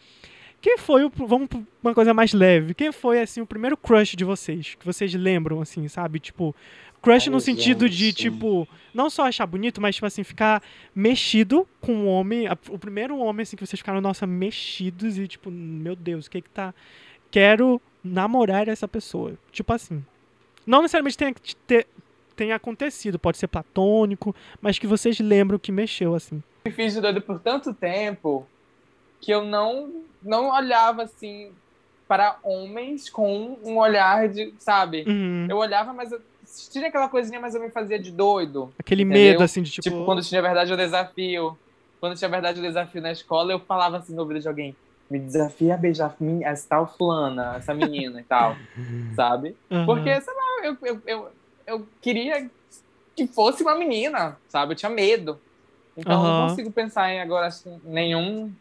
[0.63, 1.11] Quem foi o.
[1.13, 2.73] Vamos pra uma coisa mais leve.
[2.73, 4.75] Quem foi, assim, o primeiro crush de vocês?
[4.75, 6.21] Que vocês lembram, assim, sabe?
[6.21, 6.55] Tipo,
[7.01, 10.63] crush no sentido de, tipo, não só achar bonito, mas, tipo assim, ficar
[10.95, 12.47] mexido com um homem.
[12.69, 16.41] O primeiro homem, assim, que vocês ficaram, nossa, mexidos e, tipo, meu Deus, o que
[16.41, 16.73] que tá.
[17.29, 19.33] Quero namorar essa pessoa.
[19.51, 20.01] Tipo assim.
[20.65, 21.87] Não necessariamente tem que ter.
[22.37, 26.41] Tenha acontecido, pode ser platônico, mas que vocês lembram que mexeu, assim.
[26.65, 28.47] Me fiz de doido por tanto tempo
[29.23, 31.51] que eu não não olhava assim
[32.07, 35.05] para homens com um olhar de, sabe?
[35.07, 35.47] Uhum.
[35.49, 36.21] Eu olhava, mas eu
[36.69, 38.71] tinha aquela coisinha, mas eu me fazia de doido.
[38.77, 39.31] Aquele entendeu?
[39.31, 39.89] medo, assim, de tipo.
[39.89, 41.57] Tipo, quando tinha verdade o desafio.
[42.01, 44.75] Quando tinha verdade o desafio na escola, eu falava assim no ouvido de alguém:
[45.09, 48.57] me desafia a beijar essa tal fulana, essa menina e tal.
[49.15, 49.55] sabe?
[49.71, 49.85] Uhum.
[49.85, 51.31] Porque, sei lá, eu, eu, eu,
[51.65, 52.49] eu, queria
[53.15, 54.73] que fosse uma menina, sabe?
[54.73, 55.39] Eu tinha medo.
[55.95, 56.41] Então, uhum.
[56.41, 58.51] não consigo pensar em agora assim, nenhum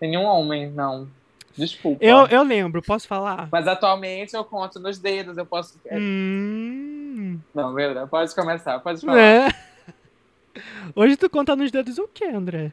[0.00, 1.08] Nenhum homem, não.
[1.56, 2.04] Desculpa.
[2.04, 3.48] Eu, eu lembro, posso falar?
[3.50, 5.80] Mas atualmente eu conto nos dedos, eu posso.
[5.86, 5.96] É.
[5.98, 7.38] Hum...
[7.54, 8.10] Não, verdade.
[8.10, 9.18] Pode começar, pode falar.
[9.18, 9.48] É.
[10.94, 12.72] Hoje tu conta nos dedos o que, André?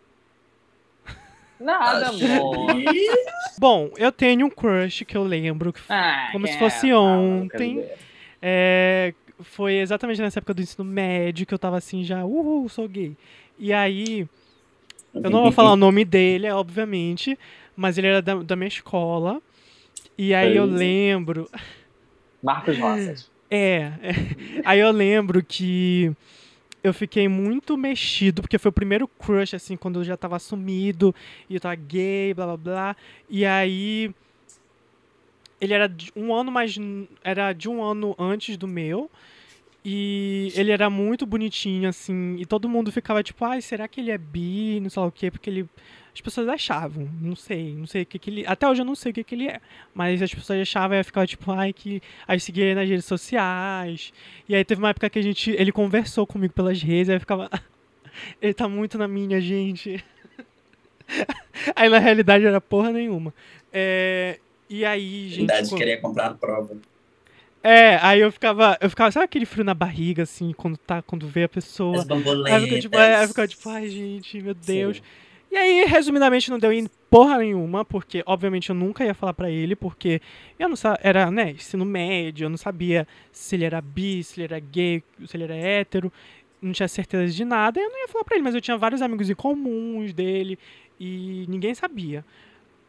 [1.59, 2.67] Nada, amor.
[3.57, 7.85] Bom, eu tenho um crush que eu lembro, ah, como se fosse ontem.
[8.41, 12.87] É, foi exatamente nessa época do ensino médio que eu tava assim já, uhul, sou
[12.89, 13.15] gay.
[13.57, 14.27] E aí,
[15.13, 17.37] eu não vou falar o nome dele, é, obviamente,
[17.75, 19.41] mas ele era da, da minha escola.
[20.17, 21.49] E aí eu lembro.
[22.41, 23.31] Marcos Rossas.
[23.49, 24.15] É, é.
[24.65, 26.11] Aí eu lembro que
[26.83, 31.15] eu fiquei muito mexido, porque foi o primeiro crush, assim, quando eu já tava assumido,
[31.49, 32.95] e eu tava gay, blá blá blá.
[33.29, 34.11] E aí.
[35.61, 36.75] Ele era de um ano mais.
[37.23, 39.09] Era de um ano antes do meu.
[39.85, 44.11] E ele era muito bonitinho, assim, e todo mundo ficava tipo, ai, será que ele
[44.11, 44.79] é bi?
[44.81, 45.69] Não sei lá o quê, porque ele.
[46.13, 48.45] As pessoas achavam, não sei, não sei o que, que ele.
[48.45, 49.59] Até hoje eu não sei o que, que ele é.
[49.93, 52.01] Mas as pessoas achavam e ficava tipo, ai, que.
[52.27, 54.13] Aí eu seguia ele nas redes sociais.
[54.47, 55.51] E aí teve uma época que a gente.
[55.51, 57.49] Ele conversou comigo pelas redes, aí eu ficava.
[58.41, 60.03] ele tá muito na minha, gente.
[61.75, 63.33] aí na realidade era porra nenhuma.
[63.71, 65.47] É, e aí, gente.
[65.47, 65.79] Verdade, quando...
[65.79, 66.77] queria comprar a prova.
[67.63, 71.25] É, aí eu ficava, eu ficava, sabe aquele frio na barriga, assim, quando tá, quando
[71.25, 71.99] vê a pessoa.
[71.99, 72.51] As bamboletas.
[72.53, 74.97] Aí eu ficava, tipo, aí eu ficava, tipo, ai, gente, meu Deus.
[74.97, 75.03] Sim.
[75.49, 79.49] E aí, resumidamente, não deu em porra nenhuma, porque, obviamente, eu nunca ia falar para
[79.49, 80.19] ele, porque
[80.57, 84.41] eu não sabia, era, né, ensino médio, eu não sabia se ele era bi, se
[84.41, 86.11] ele era gay, se ele era hétero,
[86.59, 89.01] não tinha certeza de nada, eu não ia falar pra ele, mas eu tinha vários
[89.01, 90.57] amigos em comuns dele,
[90.99, 92.25] e ninguém sabia.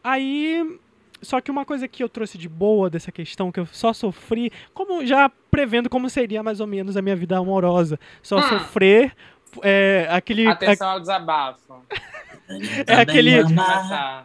[0.03, 0.79] Aí,
[1.25, 4.51] só que uma coisa que eu trouxe de boa dessa questão, que eu só sofri,
[4.73, 7.99] como já prevendo como seria mais ou menos a minha vida amorosa.
[8.21, 8.43] Só hum.
[8.43, 9.13] sofrer
[9.61, 10.47] é, aquele.
[10.47, 11.83] Atenção ao desabafo.
[12.87, 13.31] é aquele.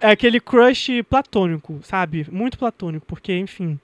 [0.01, 2.27] É aquele crush platônico, sabe?
[2.31, 3.79] Muito platônico, porque, enfim.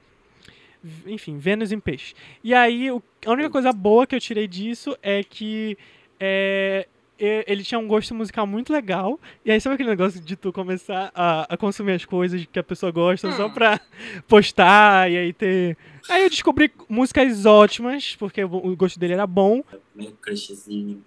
[1.04, 2.14] Enfim, Vênus em peixe.
[2.44, 5.76] E aí, a única coisa boa que eu tirei disso é que
[6.20, 6.86] é,
[7.18, 9.18] ele tinha um gosto musical muito legal.
[9.44, 12.62] E aí, sabe aquele negócio de tu começar a, a consumir as coisas que a
[12.62, 13.32] pessoa gosta hum.
[13.32, 13.80] só pra
[14.28, 15.76] postar e aí ter.
[16.08, 19.62] Aí eu descobri músicas ótimas, porque o gosto dele era bom.
[19.94, 21.02] Meu crushzinho,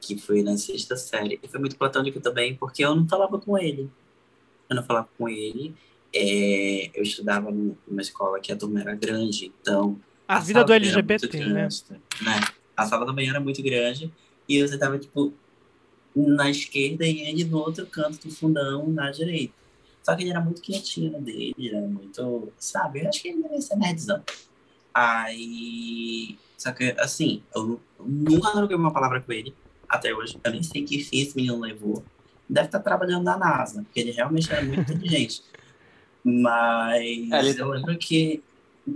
[0.00, 1.38] que foi na sexta série.
[1.42, 3.90] E foi muito platônico também, porque eu não falava com ele.
[4.70, 5.74] Eu não falava com ele.
[6.14, 9.98] É, eu estudava numa escola que a turma era grande, então.
[10.26, 11.44] A, a vida do LGBT, né?
[11.46, 11.84] grande,
[12.22, 12.40] né?
[12.76, 14.10] A sala da manhã era muito grande.
[14.48, 15.34] E você tava, tipo,
[16.26, 19.54] na esquerda e ele no outro canto do fundão, na direita.
[20.02, 23.02] Só que ele era muito quietinho dele, era muito, sabe?
[23.02, 24.22] Eu acho que ele devia ser nerdzão.
[24.94, 29.54] Aí, só que, assim, eu nunca troquei uma palavra com ele,
[29.88, 30.38] até hoje.
[30.42, 32.02] Eu nem sei que fim esse menino levou.
[32.48, 35.42] Deve estar trabalhando na NASA, porque ele realmente era muito inteligente.
[36.24, 38.42] Mas é, eu lembro que,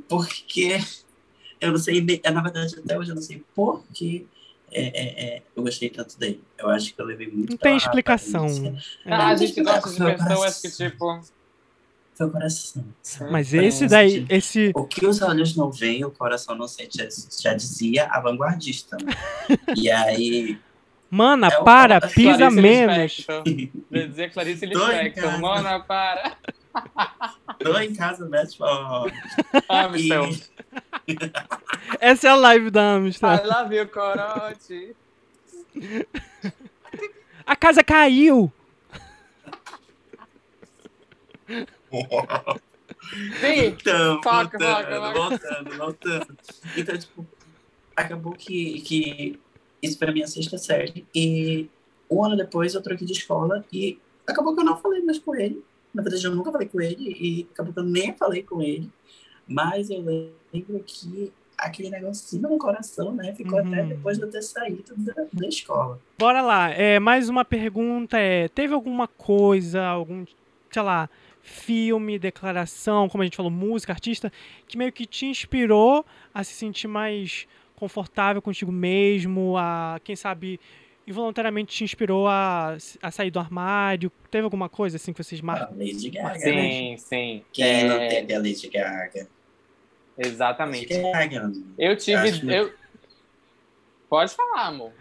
[0.08, 0.78] porque,
[1.60, 4.26] eu não sei, na verdade, até hoje eu não sei por que
[4.72, 6.42] é, é, é, eu gostei tanto dele.
[6.58, 7.50] Eu acho que eu levei muito.
[7.50, 8.46] Não tem explicação.
[9.04, 11.22] Ah, a gente gosta de pessoas que, tipo.
[12.14, 12.84] Foi o coração.
[13.30, 14.70] Mas esse daí, esse...
[14.74, 17.08] O que os olhos não veem, o coração não sente, já,
[17.40, 18.98] já dizia a vanguardista.
[19.76, 20.58] e aí...
[21.10, 23.26] Mana, é para, pisa Clarice menos.
[23.90, 25.40] Quer dizer Clarice Lispector.
[25.40, 26.36] Mana, para.
[27.58, 28.48] Tô em casa, Beth
[29.68, 30.50] Ah, meu Deus.
[32.00, 33.44] Essa é a live da Amistad.
[33.44, 34.96] I love you, corote.
[37.46, 38.52] A casa caiu.
[43.40, 43.66] Sim.
[43.66, 46.38] Então, foca, voltando, foca, voltando, voltando.
[46.76, 47.26] Então, tipo,
[47.94, 49.40] acabou que, que
[49.82, 51.06] isso pra mim é sexta série.
[51.14, 51.68] E
[52.10, 55.34] um ano depois eu troquei de escola e acabou que eu não falei mais com
[55.34, 55.62] ele.
[55.94, 58.90] Na verdade, eu nunca falei com ele e acabou que eu nem falei com ele.
[59.46, 60.00] Mas eu
[60.52, 63.34] lembro que aquele negocinho no coração, né?
[63.34, 63.72] Ficou uhum.
[63.72, 66.00] até depois de eu ter saído da, da escola.
[66.18, 66.70] Bora lá.
[66.70, 70.24] É, mais uma pergunta é, teve alguma coisa, algum,
[70.70, 71.08] sei lá,
[71.42, 74.32] filme, declaração, como a gente falou, música, artista,
[74.66, 80.60] que meio que te inspirou a se sentir mais confortável contigo mesmo, a, quem sabe,
[81.06, 84.10] involuntariamente te inspirou a, a sair do armário?
[84.30, 85.76] Teve alguma coisa assim que vocês marcam?
[85.76, 86.38] Lady Gaga.
[86.38, 87.44] Sim, sim.
[87.52, 87.84] Quem é...
[87.84, 89.28] não teve a Lady Gaga?
[90.18, 90.92] Exatamente.
[90.92, 91.52] Lady Gaga.
[91.78, 92.54] Eu tive.
[92.54, 92.72] Eu...
[94.08, 94.92] Pode falar, amor.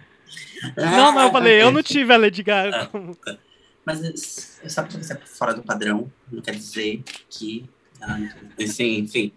[0.78, 2.90] Não, não, eu falei, eu não tive a Lady Gaga.
[2.94, 3.38] Ah,
[3.86, 7.70] mas sabe que você é fora do padrão, não quer dizer que
[8.68, 9.32] Sim, enfim.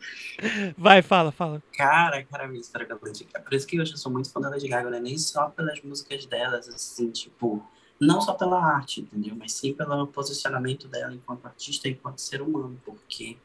[0.76, 1.62] Vai, fala, fala.
[1.76, 3.44] Cara, cara, minha história com a Lady Gaga.
[3.44, 5.00] Por isso que hoje eu sou muito fã da Lady Gaga, né?
[5.00, 7.62] Nem só pelas músicas delas, assim, tipo,
[8.00, 9.34] não só pela arte, entendeu?
[9.38, 13.36] Mas sim pelo posicionamento dela enquanto artista e enquanto ser humano, porque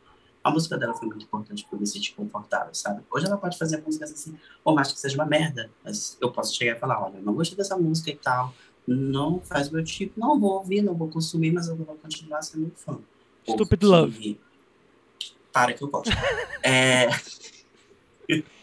[0.43, 3.01] a música dela foi muito importante para eu me sentir confortável, sabe?
[3.12, 6.55] Hoje ela pode fazer músicas assim, por mais que seja uma merda, mas eu posso
[6.55, 8.53] chegar e falar, olha, eu não gostei dessa música e tal,
[8.88, 12.71] não faz meu tipo, não vou ouvir, não vou consumir, mas eu vou continuar sendo
[12.75, 12.97] fã.
[13.47, 14.39] Stupid Love
[15.51, 16.12] para que eu gosto.
[16.63, 17.07] é...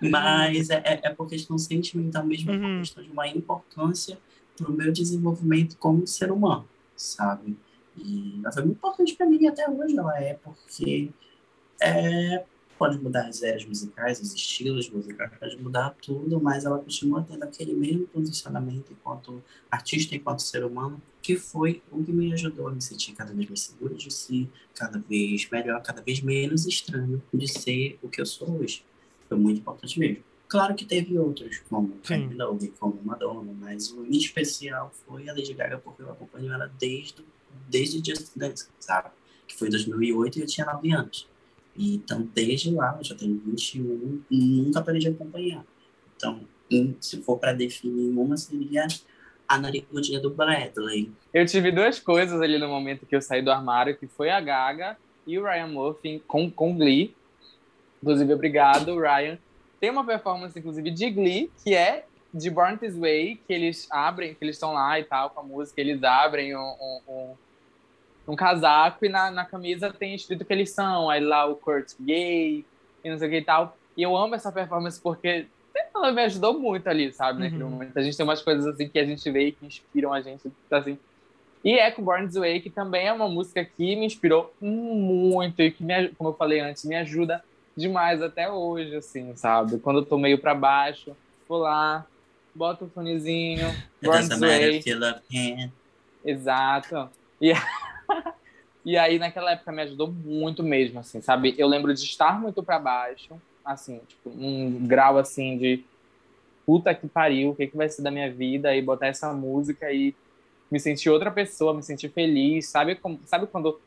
[0.00, 2.60] Mas é, é, é por questão sentimental mesmo, uhum.
[2.60, 4.18] por questão de uma importância
[4.56, 6.66] para o meu desenvolvimento como ser humano,
[6.96, 7.56] sabe?
[7.96, 11.10] E ela foi muito importante para mim até hoje, ela é, porque
[11.80, 12.44] é,
[12.78, 17.42] pode mudar as eras musicais, os estilos musicais, pode mudar tudo, mas ela continua tendo
[17.42, 22.72] aquele mesmo posicionamento enquanto artista, enquanto ser humano, que foi o que me ajudou a
[22.72, 27.22] me sentir cada vez mais seguro de si, cada vez melhor, cada vez menos estranho
[27.32, 28.84] de ser o que eu sou hoje.
[29.28, 30.22] Foi muito importante mesmo.
[30.48, 35.52] Claro que teve outros, como Minogue, como Madonna, mas o em especial foi a Lady
[35.52, 37.24] Gaga, porque eu acompanho ela desde,
[37.68, 39.10] desde Just Dance, sabe?
[39.48, 41.28] Que foi 2008 e eu tinha 9 anos.
[41.78, 45.64] Então, desde lá, eu já tenho 21, nunca parei de acompanhar.
[46.16, 46.40] Então,
[47.00, 48.86] se for para definir uma, seria
[49.48, 51.12] a narigudinha do Bradley.
[51.32, 54.40] Eu tive duas coisas ali no momento que eu saí do armário, que foi a
[54.40, 57.14] Gaga e o Ryan Murphy com, com Glee.
[58.02, 59.38] Inclusive, obrigado, Ryan.
[59.78, 64.34] Tem uma performance, inclusive, de Glee, que é de Born This Way, que eles abrem,
[64.34, 66.74] que eles estão lá e tal, com a música, eles abrem um,
[67.08, 67.34] um,
[68.26, 71.92] um, casaco e na, na camisa tem escrito que eles são, aí lá o Kurt
[72.00, 72.64] gay
[73.04, 73.76] e não sei o que e tal.
[73.96, 75.46] E eu amo essa performance porque
[75.94, 77.70] ela me ajudou muito ali, sabe, naquele uhum.
[77.70, 77.96] momento.
[77.96, 80.50] A gente tem umas coisas assim que a gente vê e que inspiram a gente,
[80.70, 80.98] assim.
[81.64, 85.70] E Echo Born This Way, que também é uma música que me inspirou muito e
[85.70, 87.42] que, me, como eu falei antes, me ajuda
[87.76, 89.78] demais até hoje, assim, sabe?
[89.78, 91.16] Quando eu tô meio pra baixo,
[91.48, 92.06] vou lá,
[92.54, 93.66] boto o fonezinho,
[94.02, 94.80] Born This Way.
[96.24, 97.10] Exato.
[97.40, 97.52] E,
[98.84, 101.54] e aí, naquela época, me ajudou muito mesmo, assim, sabe?
[101.58, 105.84] Eu lembro de estar muito para baixo, assim, tipo, um grau, assim, de
[106.64, 109.92] puta que pariu, o que, que vai ser da minha vida, e botar essa música
[109.92, 110.14] e
[110.70, 112.96] me sentir outra pessoa, me sentir feliz, sabe?
[112.96, 113.80] Como, sabe quando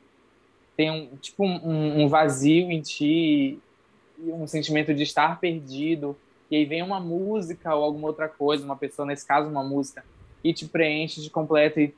[0.78, 3.60] tem um, tipo, um, um vazio em ti
[4.22, 6.18] um sentimento de estar perdido,
[6.52, 10.04] e aí vem uma música ou alguma outra coisa, uma pessoa, nesse caso, uma música,
[10.44, 11.94] e te preenche de completo e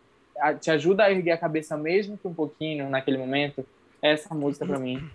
[0.60, 3.66] te ajuda a erguer a cabeça mesmo que um pouquinho naquele momento,
[4.02, 5.10] essa música para mim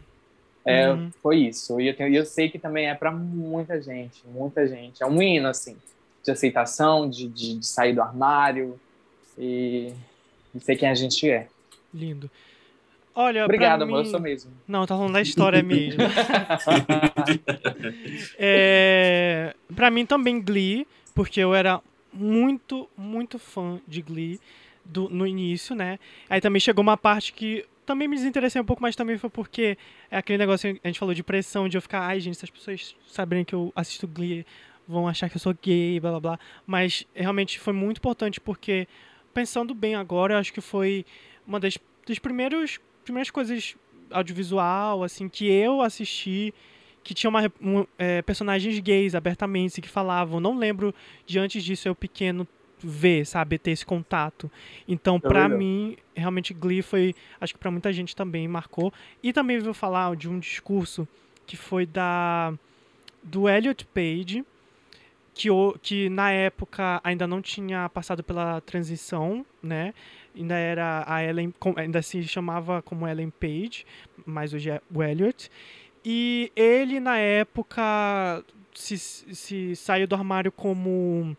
[0.67, 1.11] é, uhum.
[1.23, 1.81] foi isso.
[1.81, 5.01] E eu, tenho, eu sei que também é para muita gente, muita gente.
[5.01, 5.77] É um hino, assim,
[6.25, 8.79] de aceitação, de, de, de sair do armário
[9.39, 9.93] e
[10.53, 11.47] de ser quem a gente é.
[11.95, 12.29] Lindo.
[13.15, 13.93] Olha, Obrigado, mim...
[13.93, 14.51] amor, eu sou mesmo.
[14.67, 16.03] Não, tá falando da história mesmo.
[18.37, 19.55] é...
[19.75, 21.81] Pra mim também Glee, porque eu era
[22.13, 24.41] muito, muito fã de Glee
[24.89, 25.99] do, no início, né?
[26.29, 29.79] Aí também chegou uma parte que também me desinteressei um pouco, mas também foi porque
[30.11, 32.45] é aquele negócio que a gente falou de pressão, de eu ficar, ai gente, se
[32.45, 34.45] as pessoas saberem que eu assisto Glee,
[34.89, 36.41] vão achar que eu sou gay, blá blá blá.
[36.67, 38.89] Mas realmente foi muito importante porque,
[39.33, 41.05] pensando bem agora, eu acho que foi
[41.47, 43.77] uma das dos primeiros primeiras coisas
[44.11, 46.53] audiovisual, assim, que eu assisti
[47.03, 50.41] que tinha uma, um, é, personagens gays abertamente que falavam.
[50.41, 50.93] Não lembro
[51.25, 52.47] de antes disso eu pequeno
[52.87, 54.51] ver, sabe, ter esse contato.
[54.87, 58.93] Então, para mim, realmente Glee foi, acho que para muita gente também marcou.
[59.23, 61.07] E também vou falar de um discurso
[61.47, 62.53] que foi da
[63.23, 64.45] do Elliot Page,
[65.35, 65.49] que,
[65.83, 69.93] que na época ainda não tinha passado pela transição, né?
[70.37, 73.87] ainda era a Ellen, ainda se chamava como Ellen Page,
[74.25, 75.51] mas hoje é o Elliot.
[76.05, 78.45] E ele, na época,
[78.75, 81.37] se, se saiu do armário como.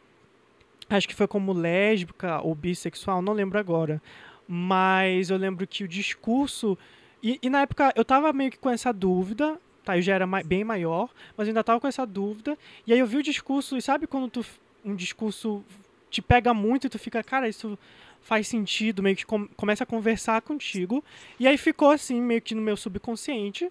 [0.90, 4.02] Acho que foi como lésbica ou bissexual, não lembro agora.
[4.48, 6.78] Mas eu lembro que o discurso.
[7.22, 9.98] E, e na época eu tava meio que com essa dúvida, tá?
[9.98, 12.58] Eu já era bem maior, mas ainda tava com essa dúvida.
[12.86, 14.46] E aí eu vi o discurso, e sabe quando tu,
[14.86, 15.64] um discurso
[16.10, 17.78] te pega muito e tu fica, cara, isso
[18.22, 21.04] faz sentido, meio que com, começa a conversar contigo.
[21.40, 23.70] E aí ficou assim, meio que no meu subconsciente.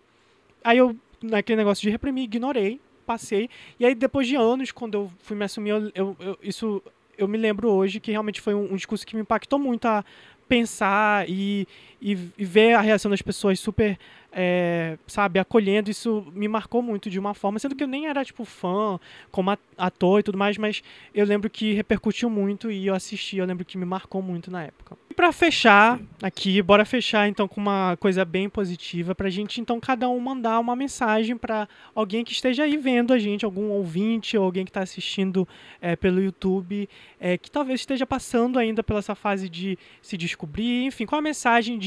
[0.63, 3.49] Aí eu, naquele negócio de reprimir, ignorei, passei.
[3.79, 6.83] E aí depois de anos, quando eu fui me assumir, eu, eu, eu isso
[7.17, 10.05] eu me lembro hoje que realmente foi um, um discurso que me impactou muito a
[10.49, 11.67] pensar e,
[12.01, 13.99] e, e ver a reação das pessoas super
[14.39, 18.23] é, sabe, acolhendo, isso me marcou muito de uma forma, sendo que eu nem era,
[18.23, 20.83] tipo, fã, como ator e tudo mais, mas
[21.15, 24.65] eu lembro que repercutiu muito e eu assisti, eu lembro que me marcou muito na
[24.65, 24.95] época.
[25.09, 29.81] E pra fechar aqui, bora fechar então com uma coisa bem positiva, pra gente então
[29.81, 34.37] cada um mandar uma mensagem para alguém que esteja aí vendo a gente, algum ouvinte
[34.37, 35.49] ou alguém que está assistindo
[35.81, 36.87] é, pelo YouTube,
[37.19, 41.23] é, que talvez esteja passando ainda pela essa fase de se descobrir, enfim, qual a
[41.23, 41.86] mensagem de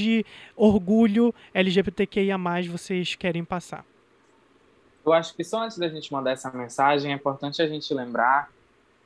[0.55, 2.37] orgulho LGBTQIA
[2.69, 3.85] vocês querem passar?
[5.05, 8.49] Eu acho que só antes da gente mandar essa mensagem, é importante a gente lembrar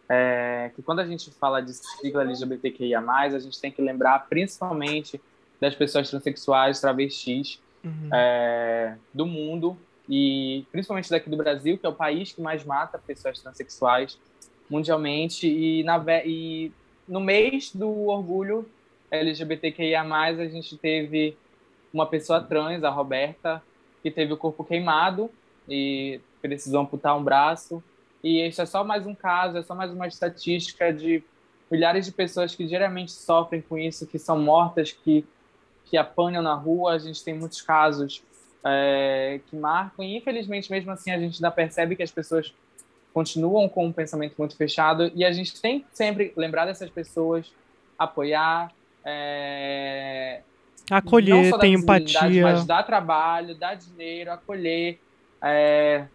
[0.09, 5.21] é, que quando a gente fala de sigla LGBTQIA+, a gente tem que lembrar principalmente
[5.59, 8.09] das pessoas transexuais, travestis uhum.
[8.13, 9.77] é, do mundo
[10.09, 14.17] e principalmente daqui do Brasil, que é o país que mais mata pessoas transexuais
[14.69, 16.71] mundialmente e, na, e
[17.07, 18.67] no mês do orgulho
[19.13, 21.37] LGBTQIA+, a gente teve
[21.93, 23.61] uma pessoa trans, a Roberta,
[24.01, 25.29] que teve o corpo queimado
[25.69, 27.83] e precisou amputar um braço.
[28.23, 31.23] E isso é só mais um caso, é só mais uma estatística de
[31.69, 35.25] milhares de pessoas que diariamente sofrem com isso, que são mortas, que,
[35.85, 36.93] que apanham na rua.
[36.93, 38.23] A gente tem muitos casos
[38.65, 42.53] é, que marcam, e infelizmente, mesmo assim, a gente ainda percebe que as pessoas
[43.13, 47.53] continuam com um pensamento muito fechado e a gente tem sempre lembrar dessas pessoas,
[47.97, 48.71] apoiar,
[49.05, 50.41] é...
[50.89, 54.99] acolher, ter empatia, mas dar trabalho, dar dinheiro, acolher,
[55.41, 56.05] é...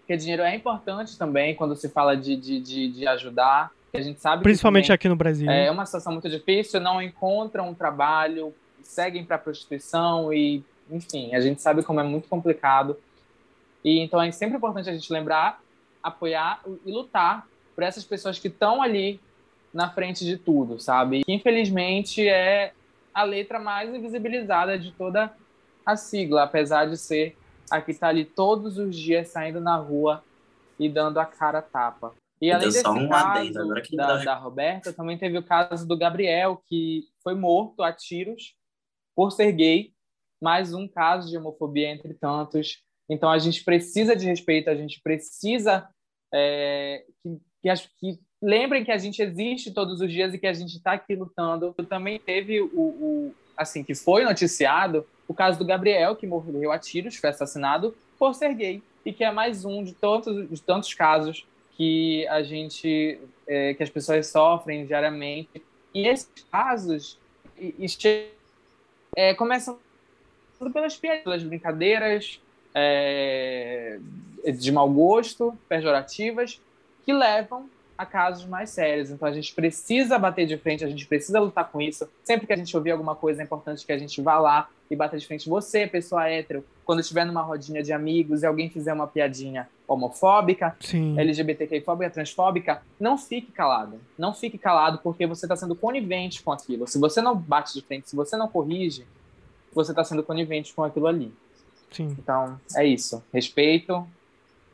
[0.00, 3.70] porque dinheiro é importante também quando se fala de, de, de, de ajudar.
[3.94, 7.74] A gente sabe principalmente aqui no Brasil é uma situação muito difícil, não encontram um
[7.74, 12.96] trabalho, seguem para a prostituição e enfim, a gente sabe como é muito complicado.
[13.84, 15.60] E então é sempre importante a gente lembrar,
[16.02, 19.20] apoiar e lutar por essas pessoas que estão ali
[19.76, 21.22] na frente de tudo, sabe?
[21.22, 22.72] Que infelizmente é
[23.12, 25.32] a letra mais invisibilizada de toda
[25.84, 27.36] a sigla, apesar de ser
[27.70, 30.24] a que está ali todos os dias saindo na rua
[30.78, 32.14] e dando a cara tapa.
[32.40, 33.52] E além desse um caso
[33.92, 38.54] da, da Roberta, também teve o caso do Gabriel, que foi morto a tiros
[39.14, 39.92] por ser gay
[40.40, 42.82] mais um caso de homofobia entre tantos.
[43.08, 45.88] Então a gente precisa de respeito, a gente precisa
[46.32, 50.52] é, que, que, que, lembrem que a gente existe todos os dias e que a
[50.52, 51.74] gente está aqui lutando.
[51.88, 56.78] Também teve o, o, assim que foi noticiado o caso do Gabriel que morreu a
[56.78, 60.94] tiros, foi assassinado por ser gay e que é mais um de tantos de tantos
[60.94, 65.62] casos que a gente é, que as pessoas sofrem diariamente
[65.92, 67.18] e esses casos
[67.58, 68.30] e, e,
[69.16, 69.78] é, começam
[70.72, 72.40] pelas piadas, pelas brincadeiras
[72.74, 73.98] é,
[74.58, 76.60] de mau gosto, pejorativas,
[77.04, 79.10] que levam a casos mais sérios.
[79.10, 82.08] Então a gente precisa bater de frente, a gente precisa lutar com isso.
[82.22, 84.96] Sempre que a gente ouvir alguma coisa, é importante que a gente vá lá e
[84.96, 85.48] bata de frente.
[85.48, 90.76] Você, pessoa hétero, quando estiver numa rodinha de amigos e alguém fizer uma piadinha homofóbica,
[90.80, 91.18] Sim.
[91.18, 94.00] LGBTQ-fóbica, transfóbica, não fique calado.
[94.18, 96.86] Não fique calado porque você está sendo conivente com aquilo.
[96.86, 99.06] Se você não bate de frente, se você não corrige,
[99.72, 101.32] você está sendo conivente com aquilo ali.
[101.90, 102.16] Sim.
[102.18, 103.22] Então, é isso.
[103.32, 104.06] Respeito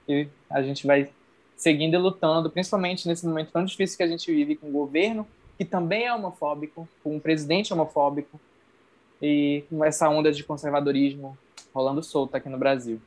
[0.09, 1.11] e a gente vai
[1.63, 5.25] seguindo e lutando, principalmente nesse momento tão difícil que a gente vive com o governo,
[5.57, 8.41] que também é homofóbico, com um presidente homofóbico
[9.21, 11.39] e com essa onda de conservadorismo
[11.73, 13.01] rolando solta aqui no Brasil.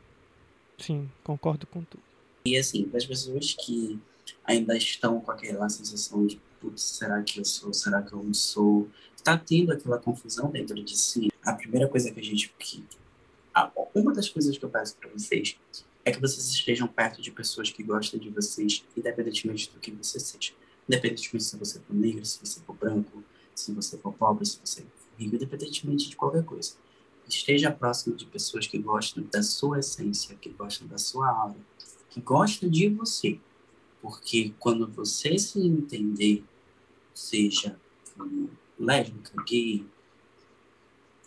[0.78, 2.01] Sim, concordo com tudo.
[2.45, 3.99] E assim, para as pessoas que
[4.45, 8.34] ainda estão com aquela sensação de putz, será que eu sou, será que eu não
[8.34, 8.88] sou?
[9.18, 12.53] Está tendo aquela confusão dentro de si a primeira coisa que a gente.
[12.58, 12.82] Que,
[13.93, 15.58] uma das coisas que eu peço para vocês
[16.06, 20.20] é que vocês estejam perto de pessoas que gostam de vocês, independentemente do que você
[20.20, 20.53] seja.
[20.88, 23.24] Independentemente se você for negro, se você for branco,
[23.56, 26.76] se você for pobre, se você for rico, independentemente de qualquer coisa.
[27.28, 31.58] Esteja próximo de pessoas que gostam da sua essência, que gostam da sua aura,
[32.12, 33.39] que gostam de você.
[33.99, 36.43] Porque quando você se entender,
[37.16, 37.80] seja
[38.80, 39.84] lésbica, gay,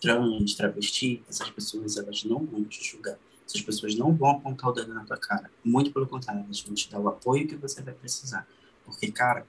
[0.00, 3.18] trans, travesti, essas pessoas elas não vão te julgar.
[3.48, 5.50] Essas pessoas não vão apontar o dedo na tua cara.
[5.64, 8.46] Muito pelo contrário, elas vão te dar o apoio que você vai precisar.
[8.84, 9.46] Porque, cara,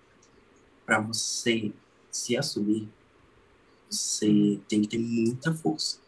[0.86, 1.74] para você
[2.10, 2.88] se assumir,
[3.90, 6.00] você tem que ter muita força.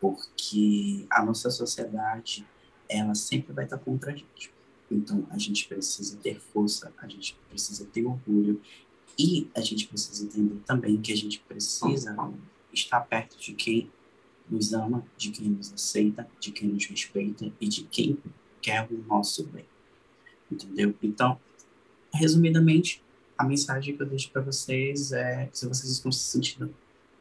[0.00, 2.46] Porque a nossa sociedade,
[2.88, 4.50] ela sempre vai estar contra a gente.
[4.90, 8.62] Então, a gente precisa ter força, a gente precisa ter orgulho
[9.18, 12.16] e a gente precisa entender também que a gente precisa
[12.72, 13.90] estar perto de quem
[14.48, 18.18] nos ama, de quem nos aceita, de quem nos respeita e de quem
[18.62, 19.64] quer o nosso bem.
[20.50, 20.94] Entendeu?
[21.02, 21.38] Então,
[22.12, 23.02] resumidamente,
[23.36, 26.72] a mensagem que eu deixo para vocês é: se vocês estão se sentindo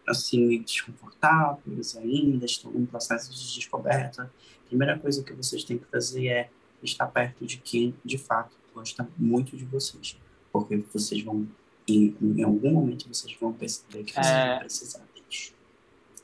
[0.08, 5.86] assim desconfortáveis ainda, estão num processo de descoberta, a primeira coisa que vocês têm que
[5.86, 6.50] fazer é
[6.84, 10.18] estar perto de quem de fato gosta muito de vocês,
[10.52, 11.48] porque vocês vão
[11.88, 14.50] em, em algum momento vocês vão perceber que vocês é...
[14.50, 15.06] vão precisar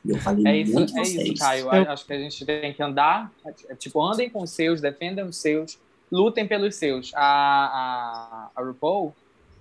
[0.06, 1.30] eu falei é isso, muito é vocês.
[1.30, 1.66] isso, Caio.
[1.66, 1.91] Eu...
[1.91, 5.38] Acho que a gente tem que andar, é, tipo, andem com os seus, defendam os
[5.38, 5.80] seus,
[6.12, 7.14] lutem pelos seus.
[7.14, 9.14] A, a, a RuPaul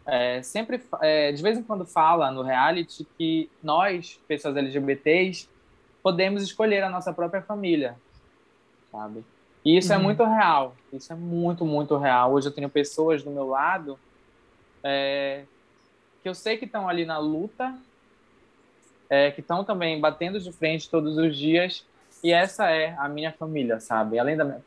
[0.06, 5.48] é, sempre, é, de vez em quando, fala no reality que nós, pessoas LGBTs,
[6.02, 7.96] podemos escolher a nossa própria família,
[8.90, 9.24] sabe?
[9.64, 10.02] E isso é uhum.
[10.02, 10.74] é muito real.
[10.92, 12.32] Isso é muito, muito real.
[12.32, 13.98] Hoje eu tenho pessoas do meu lado
[14.82, 15.44] é,
[16.22, 17.76] que eu sei que estão ali na luta
[19.10, 21.84] é, que estão também batendo de frente todos os dias.
[22.22, 24.18] E essa é a minha família, sabe?
[24.18, 24.62] Além da minha,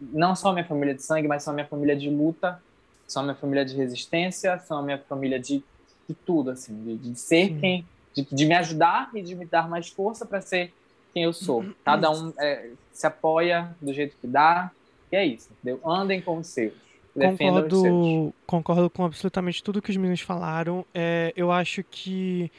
[0.00, 2.62] não só a minha família de sangue, mas são a minha família de luta,
[3.06, 5.62] são a minha família de resistência, são a minha família de,
[6.08, 9.68] de tudo, assim, de, de ser quem, de, de, me ajudar e de me dar
[9.68, 10.72] mais força para ser
[11.12, 11.64] quem eu sou.
[11.84, 14.70] Cada um é, se apoia do jeito que dá,
[15.10, 15.80] e é isso, entendeu?
[15.84, 16.72] Andem com os seus.
[17.14, 18.32] Concordo, os seus.
[18.44, 20.84] concordo com absolutamente tudo que os meninos falaram.
[20.92, 22.50] É, eu acho que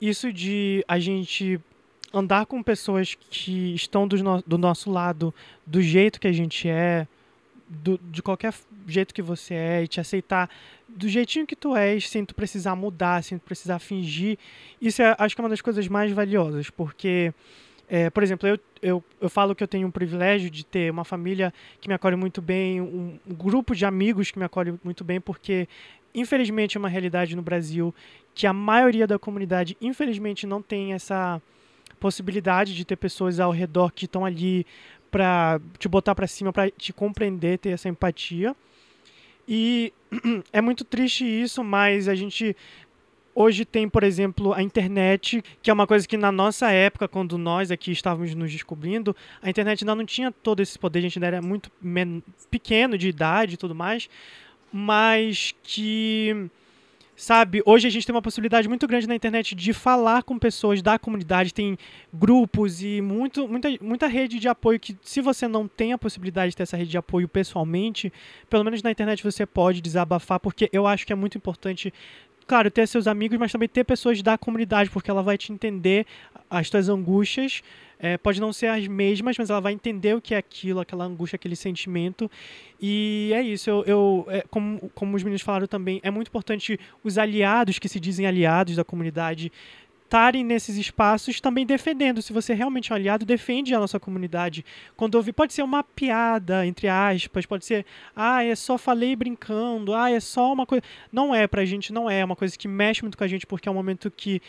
[0.00, 1.60] isso de a gente
[2.12, 5.32] andar com pessoas que estão do, no, do nosso lado
[5.64, 7.06] do jeito que a gente é,
[7.68, 8.52] do, de qualquer
[8.86, 10.50] jeito que você é e te aceitar
[10.88, 14.36] do jeitinho que tu és, sem tu precisar mudar, sem tu precisar fingir.
[14.80, 17.32] Isso é, acho que é uma das coisas mais valiosas, porque,
[17.88, 21.04] é, por exemplo, eu, eu, eu falo que eu tenho um privilégio de ter uma
[21.04, 25.04] família que me acolhe muito bem, um, um grupo de amigos que me acolhe muito
[25.04, 25.68] bem, porque,
[26.12, 27.94] infelizmente, é uma realidade no Brasil
[28.34, 31.40] que a maioria da comunidade, infelizmente, não tem essa
[31.98, 34.66] possibilidade de ter pessoas ao redor que estão ali
[35.10, 38.56] para te botar para cima, para te compreender, ter essa empatia.
[39.46, 39.92] E
[40.52, 42.56] é muito triste isso, mas a gente
[43.34, 47.38] hoje tem, por exemplo, a internet, que é uma coisa que na nossa época, quando
[47.38, 51.18] nós aqui estávamos nos descobrindo, a internet ainda não tinha todo esse poder, a gente
[51.18, 51.70] ainda era muito
[52.50, 54.08] pequeno de idade e tudo mais,
[54.72, 56.50] mas que
[57.20, 57.62] sabe?
[57.66, 60.98] Hoje a gente tem uma possibilidade muito grande na internet de falar com pessoas da
[60.98, 61.76] comunidade, tem
[62.12, 66.52] grupos e muito, muita, muita rede de apoio que, se você não tem a possibilidade
[66.52, 68.10] de ter essa rede de apoio pessoalmente,
[68.48, 71.92] pelo menos na internet você pode desabafar, porque eu acho que é muito importante
[72.50, 76.04] claro, ter seus amigos, mas também ter pessoas da comunidade, porque ela vai te entender
[76.50, 77.62] as tuas angústias
[78.02, 81.04] é, pode não ser as mesmas, mas ela vai entender o que é aquilo, aquela
[81.04, 82.30] angústia, aquele sentimento.
[82.80, 83.68] E é isso.
[83.68, 87.88] Eu, eu é, como, como os meninos falaram também, é muito importante os aliados que
[87.88, 89.52] se dizem aliados da comunidade
[90.10, 92.20] estarem nesses espaços também defendendo.
[92.20, 94.64] Se você realmente é um aliado, defende a nossa comunidade.
[94.96, 99.94] Quando ouvir, pode ser uma piada, entre aspas, pode ser, ah, é só falei brincando,
[99.94, 100.82] ah, é só uma coisa.
[101.12, 102.20] Não é pra gente, não é.
[102.20, 104.42] É uma coisa que mexe muito com a gente, porque é um momento que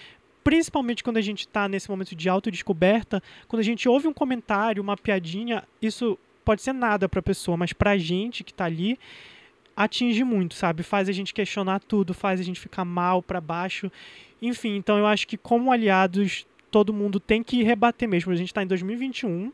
[0.44, 4.82] principalmente quando a gente está nesse momento de autodescoberta, quando a gente ouve um comentário,
[4.82, 8.66] uma piadinha, isso pode ser nada para a pessoa, mas para a gente que está
[8.66, 8.98] ali,
[9.84, 10.84] atinge muito, sabe?
[10.84, 13.92] Faz a gente questionar tudo, faz a gente ficar mal para baixo.
[14.42, 18.32] Enfim, então eu acho que como aliados, todo mundo tem que rebater mesmo.
[18.32, 19.52] A gente está em 2021,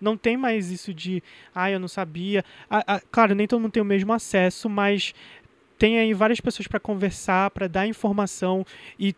[0.00, 1.22] não tem mais isso de,
[1.54, 2.44] ah, eu não sabia.
[2.70, 5.14] Ah, ah, claro, nem todo mundo tem o mesmo acesso, mas
[5.78, 8.64] tem aí várias pessoas para conversar, para dar informação
[8.98, 9.14] e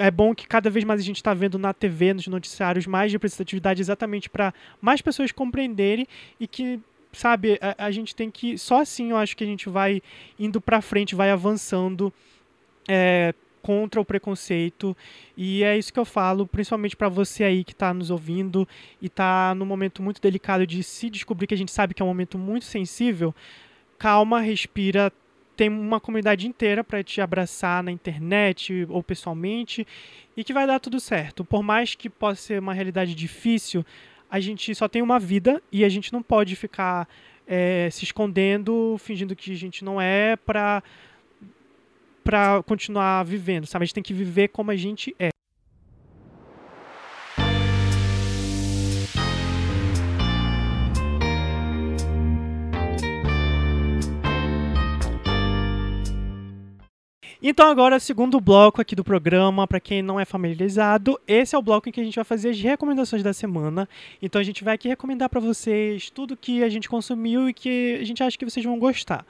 [0.00, 3.12] é bom que cada vez mais a gente está vendo na TV, nos noticiários, mais
[3.12, 6.06] representatividade exatamente para mais pessoas compreenderem
[6.38, 6.80] e que,
[7.12, 8.58] sabe, a, a, gente tem que.
[8.58, 10.02] Só assim eu acho que a gente vai
[10.38, 12.12] indo para frente, vai avançando.
[12.88, 14.96] É, contra o preconceito
[15.36, 18.66] e é isso que eu falo, principalmente para você aí que está nos ouvindo
[19.00, 22.04] e está num momento muito delicado de se descobrir que a gente sabe que é
[22.04, 23.34] um momento muito sensível.
[23.98, 25.12] Calma, respira,
[25.56, 29.86] tem uma comunidade inteira para te abraçar na internet ou pessoalmente
[30.36, 31.44] e que vai dar tudo certo.
[31.44, 33.84] Por mais que possa ser uma realidade difícil,
[34.30, 37.08] a gente só tem uma vida e a gente não pode ficar
[37.46, 40.82] é, se escondendo, fingindo que a gente não é para
[42.22, 43.82] para continuar vivendo, sabe?
[43.82, 45.30] A gente tem que viver como a gente é.
[57.42, 61.62] Então agora, segundo bloco aqui do programa, para quem não é familiarizado, esse é o
[61.62, 63.88] bloco em que a gente vai fazer as recomendações da semana.
[64.20, 67.96] Então a gente vai aqui recomendar para vocês tudo que a gente consumiu e que
[67.98, 69.24] a gente acha que vocês vão gostar.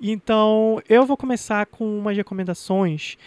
[0.00, 3.18] Então eu vou começar com umas recomendações.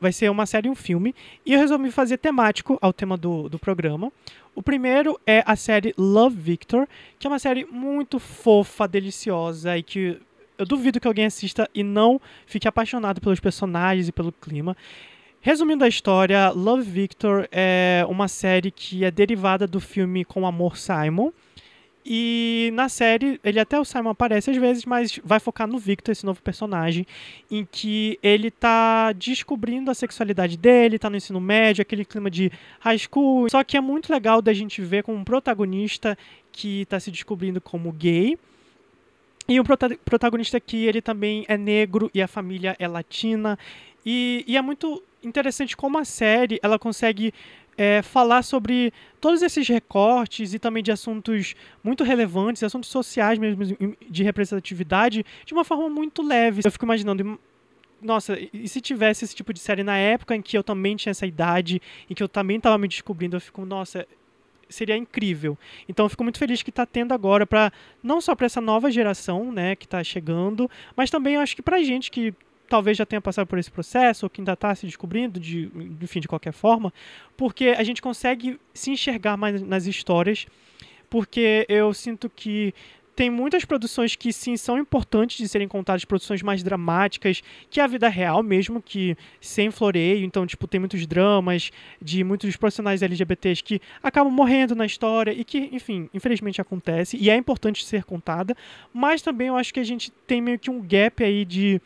[0.00, 1.12] vai ser uma série e um filme.
[1.44, 4.12] E eu resolvi fazer temático ao tema do, do programa.
[4.54, 6.86] O primeiro é a série Love Victor,
[7.18, 10.20] que é uma série muito fofa, deliciosa e que
[10.62, 14.76] eu duvido que alguém assista e não fique apaixonado pelos personagens e pelo clima.
[15.40, 20.76] Resumindo a história, Love Victor é uma série que é derivada do filme Com Amor
[20.76, 21.32] Simon.
[22.06, 26.12] E na série, ele até o Simon aparece às vezes, mas vai focar no Victor,
[26.12, 27.06] esse novo personagem,
[27.50, 32.50] em que ele tá descobrindo a sexualidade dele, tá no ensino médio, aquele clima de
[32.80, 33.48] high school.
[33.50, 36.16] Só que é muito legal da gente ver como um protagonista
[36.52, 38.38] que tá se descobrindo como gay
[39.54, 43.58] e o protagonista aqui, ele também é negro e a família é latina.
[44.04, 47.32] E, e é muito interessante como a série ela consegue
[47.76, 53.64] é, falar sobre todos esses recortes e também de assuntos muito relevantes, assuntos sociais mesmo,
[54.08, 56.62] de representatividade, de uma forma muito leve.
[56.64, 57.38] Eu fico imaginando,
[58.00, 61.10] nossa, e se tivesse esse tipo de série na época em que eu também tinha
[61.10, 61.80] essa idade,
[62.10, 64.06] em que eu também estava me descobrindo, eu fico, nossa,
[64.72, 65.56] seria incrível.
[65.88, 68.90] Então eu fico muito feliz que está tendo agora para não só para essa nova
[68.90, 72.34] geração, né, que está chegando, mas também acho que para gente que
[72.68, 75.70] talvez já tenha passado por esse processo ou que ainda está se descobrindo, de,
[76.00, 76.92] enfim, de qualquer forma,
[77.36, 80.46] porque a gente consegue se enxergar mais nas histórias,
[81.10, 82.72] porque eu sinto que
[83.14, 87.84] tem muitas produções que sim são importantes de serem contadas, produções mais dramáticas, que é
[87.84, 93.02] a vida real mesmo, que sem floreio, então tipo tem muitos dramas de muitos profissionais
[93.02, 98.04] LGBTs que acabam morrendo na história e que, enfim, infelizmente acontece e é importante ser
[98.04, 98.56] contada,
[98.92, 101.80] mas também eu acho que a gente tem meio que um gap aí de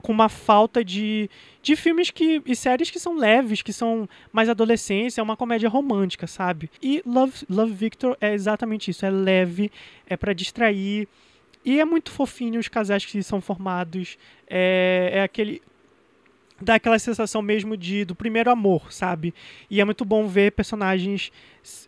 [0.00, 1.28] com uma falta de,
[1.62, 5.68] de filmes que, e séries que são leves, que são mais adolescência, é uma comédia
[5.68, 6.70] romântica, sabe?
[6.82, 9.70] E Love, Love Victor é exatamente isso, é leve,
[10.06, 11.08] é para distrair,
[11.64, 14.16] e é muito fofinho os casais que são formados,
[14.48, 15.62] é, é aquele
[16.60, 19.34] dá aquela sensação mesmo de do primeiro amor, sabe?
[19.70, 21.32] E é muito bom ver personagens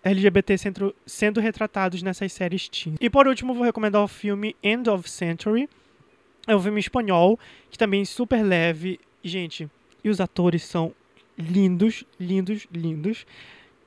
[0.03, 2.95] LGBT sendo, sendo retratados nessas séries teen.
[3.01, 5.69] E por último, vou recomendar o filme End of Century,
[6.47, 7.39] é um filme espanhol,
[7.71, 8.99] que também é super leve.
[9.23, 9.69] Gente,
[10.03, 10.93] e os atores são
[11.39, 13.27] lindos, lindos, lindos.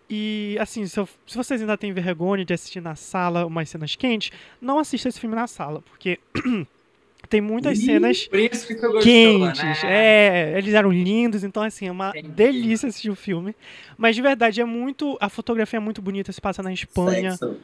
[0.10, 3.96] E, assim, se, eu, se, vocês ainda têm vergonha de assistir na sala umas cenas
[3.96, 4.32] quentes,
[4.62, 6.20] não assista esse filme na sala, porque
[7.28, 9.64] tem muitas Ih, cenas gostou, quentes.
[9.64, 9.80] Né?
[9.84, 12.28] É, eles eram lindos, então, assim, é uma Entendi.
[12.30, 13.56] delícia assistir o filme.
[13.98, 15.18] Mas, de verdade, é muito...
[15.20, 17.32] A fotografia é muito bonita, se passa na Espanha.
[17.32, 17.58] Sexo.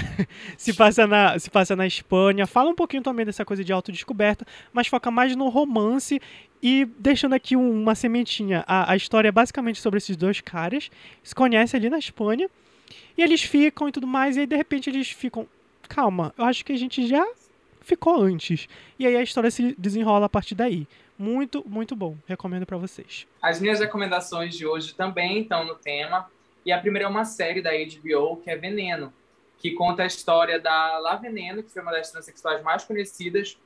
[0.56, 2.46] se, passa na, se passa na Espanha.
[2.46, 6.20] Fala um pouquinho também dessa coisa de autodescoberta, mas foca mais no romance
[6.62, 8.64] e deixando aqui uma sementinha.
[8.66, 10.90] A, a história é basicamente sobre esses dois caras,
[11.22, 12.48] se conhecem ali na Espanha,
[13.16, 15.46] e eles ficam e tudo mais, e aí de repente eles ficam.
[15.88, 17.24] Calma, eu acho que a gente já
[17.80, 18.68] ficou antes.
[18.98, 20.86] E aí a história se desenrola a partir daí.
[21.16, 22.16] Muito, muito bom.
[22.26, 23.26] Recomendo para vocês.
[23.40, 26.28] As minhas recomendações de hoje também estão no tema.
[26.64, 29.12] E a primeira é uma série da HBO que é Veneno
[29.58, 33.58] que conta a história da La Veneno, que foi uma das transexuais mais conhecidas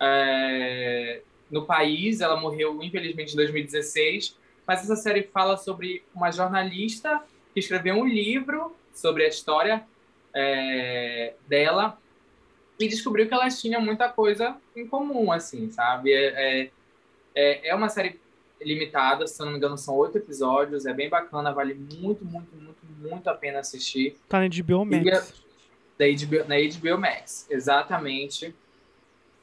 [0.00, 2.20] é, no país.
[2.20, 4.36] Ela morreu, infelizmente, em 2016.
[4.66, 7.22] Mas essa série fala sobre uma jornalista
[7.54, 9.86] que escreveu um livro sobre a história
[10.34, 11.98] é, dela
[12.78, 16.12] e descobriu que elas tinham muita coisa em comum, assim, sabe?
[16.12, 16.70] É,
[17.34, 18.20] é, é uma série
[18.60, 22.75] limitada, se não me engano, são oito episódios, é bem bacana, vale muito, muito, muito,
[23.08, 24.16] muito a pena assistir.
[24.28, 25.34] Tá na HBO Max.
[25.98, 28.54] Da HBO, na HBO Max, exatamente.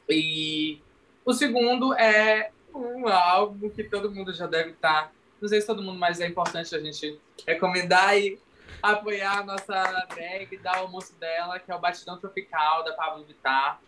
[0.07, 0.80] E
[1.26, 5.03] o segundo é um álbum que todo mundo já deve estar.
[5.03, 5.11] Tá,
[5.41, 8.39] não sei se todo mundo, mas é importante a gente recomendar e
[8.82, 13.24] apoiar a nossa drag, dar o almoço dela, que é o Batidão Tropical, da Pablo
[13.24, 13.80] Vittar.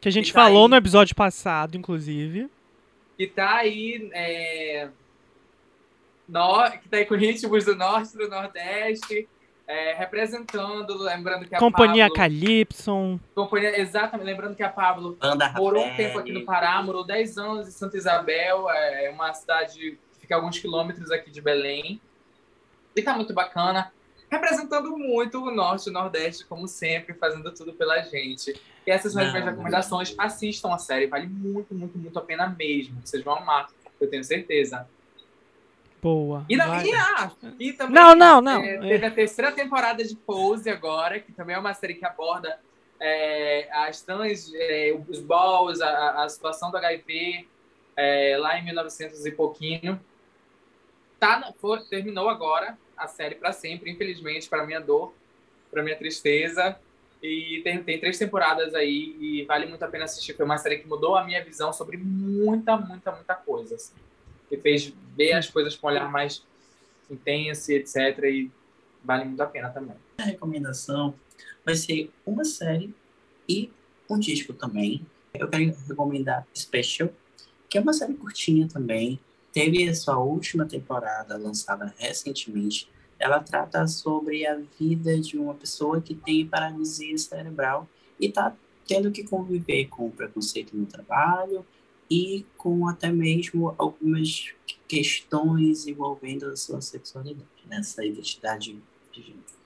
[0.00, 2.48] Que a gente que tá falou aí, no episódio passado, inclusive.
[3.16, 4.08] Que tá aí.
[4.12, 4.88] É,
[6.28, 9.28] no, que tá aí com ritmos do norte e do nordeste
[9.66, 13.20] é, representando, lembrando que a Companhia Pablo, Calypso.
[13.34, 15.18] Companhia, exatamente, lembrando que a Pablo
[15.56, 19.98] morou um tempo aqui no Pará, morou 10 anos em Santa Isabel, é uma cidade
[20.12, 22.00] que fica a alguns quilômetros aqui de Belém.
[22.94, 23.92] E tá muito bacana,
[24.30, 28.54] representando muito o Norte e o Nordeste, como sempre, fazendo tudo pela gente.
[28.86, 30.14] E essas são as minhas recomendações.
[30.16, 33.00] Assistam a série, vale muito, muito, muito a pena mesmo.
[33.04, 33.66] Vocês vão amar,
[34.00, 34.88] eu tenho certeza.
[36.06, 36.46] Boa.
[36.48, 36.60] E, e,
[36.94, 38.62] ah, e também, não, não, não.
[38.62, 42.60] É, teve a terceira temporada de Pose agora, que também é uma série que aborda
[43.00, 47.48] é, as trans, é, os balls, a, a, situação do HIV
[48.38, 50.00] lá em 1900 e pouquinho.
[51.18, 55.12] Tá, foi, terminou agora a série para sempre, infelizmente, para minha dor,
[55.72, 56.78] para minha tristeza.
[57.20, 60.36] E tem, tem três temporadas aí e vale muito a pena assistir.
[60.36, 63.74] Foi uma série que mudou a minha visão sobre muita, muita, muita coisa.
[63.74, 64.05] Assim
[64.48, 66.42] que fez ver as coisas com um olhar mais
[67.10, 67.96] intenso, etc.
[68.24, 68.50] E
[69.04, 69.96] vale muito a pena também.
[70.18, 71.14] A recomendação
[71.64, 72.94] vai ser uma série
[73.48, 73.70] e
[74.08, 75.04] um disco também.
[75.34, 77.10] Eu quero recomendar Special,
[77.68, 79.20] que é uma série curtinha também.
[79.52, 82.88] Teve a sua última temporada lançada recentemente.
[83.18, 87.88] Ela trata sobre a vida de uma pessoa que tem paralisia cerebral
[88.20, 88.54] e está
[88.86, 91.64] tendo que conviver com o preconceito no trabalho
[92.10, 94.52] e com até mesmo algumas
[94.86, 97.80] questões envolvendo a sua sexualidade, né?
[98.04, 98.78] identidade
[99.12, 99.56] de gênero.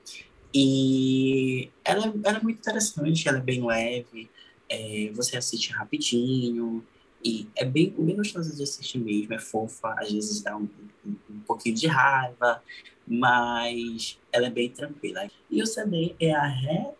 [0.52, 4.28] E ela, ela, é muito interessante, ela é bem leve,
[4.68, 6.84] é, você assiste rapidinho,
[7.22, 10.68] e é bem, bem gostosa de assistir mesmo, é fofa, às vezes dá um,
[11.06, 12.62] um, um pouquinho de raiva,
[13.06, 15.30] mas ela é bem tranquila.
[15.50, 16.94] E o CD é a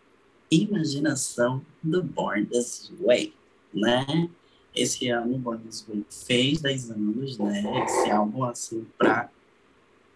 [0.51, 3.33] reimaginação do Born This Way,
[3.73, 4.29] né?
[4.75, 7.63] Esse ano o Bones fez 10 anos, né?
[7.83, 9.29] Esse álbum, assim, para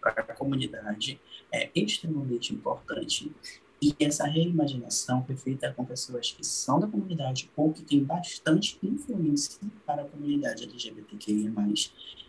[0.03, 1.19] a comunidade
[1.51, 3.31] é extremamente importante.
[3.81, 8.79] E essa reimaginação foi feita com pessoas que são da comunidade ou que têm bastante
[8.81, 11.51] influência para a comunidade LGBTQIA+.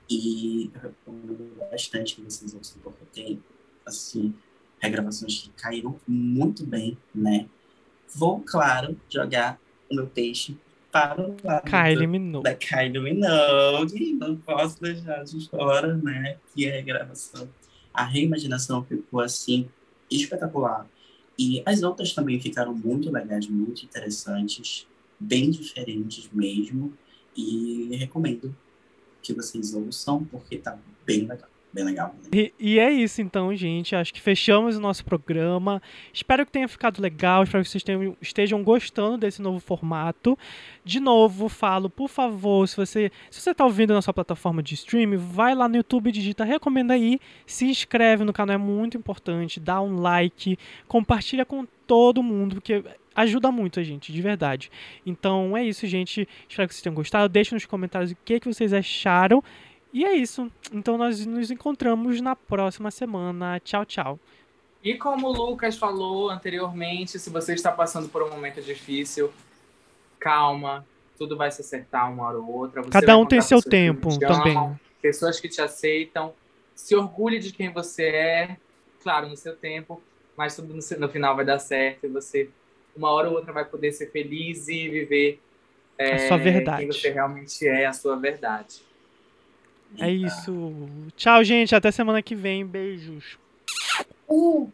[0.08, 3.42] E eu recomendo bastante que vocês ouçam, porque tem,
[3.84, 4.34] assim,
[4.78, 7.48] regravações que caíram muito bem, né?
[8.14, 9.60] vou, claro, jogar
[9.90, 10.56] o meu peixe
[11.42, 12.44] para lado Kylie Minogue.
[12.44, 14.12] da Kylie Minogue.
[14.14, 16.36] Não posso deixar de fora, né?
[16.54, 17.48] Que é a gravação.
[17.92, 19.68] A reimaginação ficou assim
[20.10, 20.86] espetacular.
[21.38, 24.86] E as outras também ficaram muito legais, muito interessantes,
[25.18, 26.92] bem diferentes mesmo.
[27.36, 28.54] E recomendo
[29.22, 32.14] que vocês ouçam, porque tá bem legal bem legal.
[32.32, 33.94] E, e, é isso então, gente.
[33.94, 35.82] Acho que fechamos o nosso programa.
[36.12, 37.42] Espero que tenha ficado legal.
[37.42, 40.38] Espero que vocês tenham, estejam gostando desse novo formato.
[40.82, 44.74] De novo, falo, por favor, se você se você está ouvindo na sua plataforma de
[44.74, 49.60] streaming, vai lá no YouTube, digita recomenda aí, se inscreve no canal, é muito importante,
[49.60, 50.58] dá um like,
[50.88, 52.82] compartilha com todo mundo, porque
[53.14, 54.70] ajuda muito a gente, de verdade.
[55.04, 56.28] Então é isso, gente.
[56.48, 57.28] Espero que vocês tenham gostado.
[57.28, 59.42] Deixe nos comentários o que, que vocês acharam.
[59.96, 60.52] E é isso.
[60.70, 63.58] Então nós nos encontramos na próxima semana.
[63.60, 64.20] Tchau, tchau.
[64.84, 69.32] E como o Lucas falou anteriormente, se você está passando por um momento difícil,
[70.20, 70.86] calma,
[71.16, 72.82] tudo vai se acertar uma hora ou outra.
[72.82, 74.54] Você Cada um tem seu tempo também.
[74.54, 76.34] Amam, pessoas que te aceitam.
[76.74, 78.56] Se orgulhe de quem você é,
[79.02, 80.02] claro, no seu tempo,
[80.36, 82.50] mas tudo no, no final vai dar certo e você,
[82.94, 85.40] uma hora ou outra, vai poder ser feliz e viver
[85.96, 86.80] é, a sua verdade.
[86.80, 88.84] quem você realmente é, a sua verdade.
[89.98, 90.72] É isso.
[91.16, 91.74] Tchau, gente.
[91.74, 92.64] Até semana que vem.
[92.66, 93.38] Beijos.
[94.28, 94.70] Uh.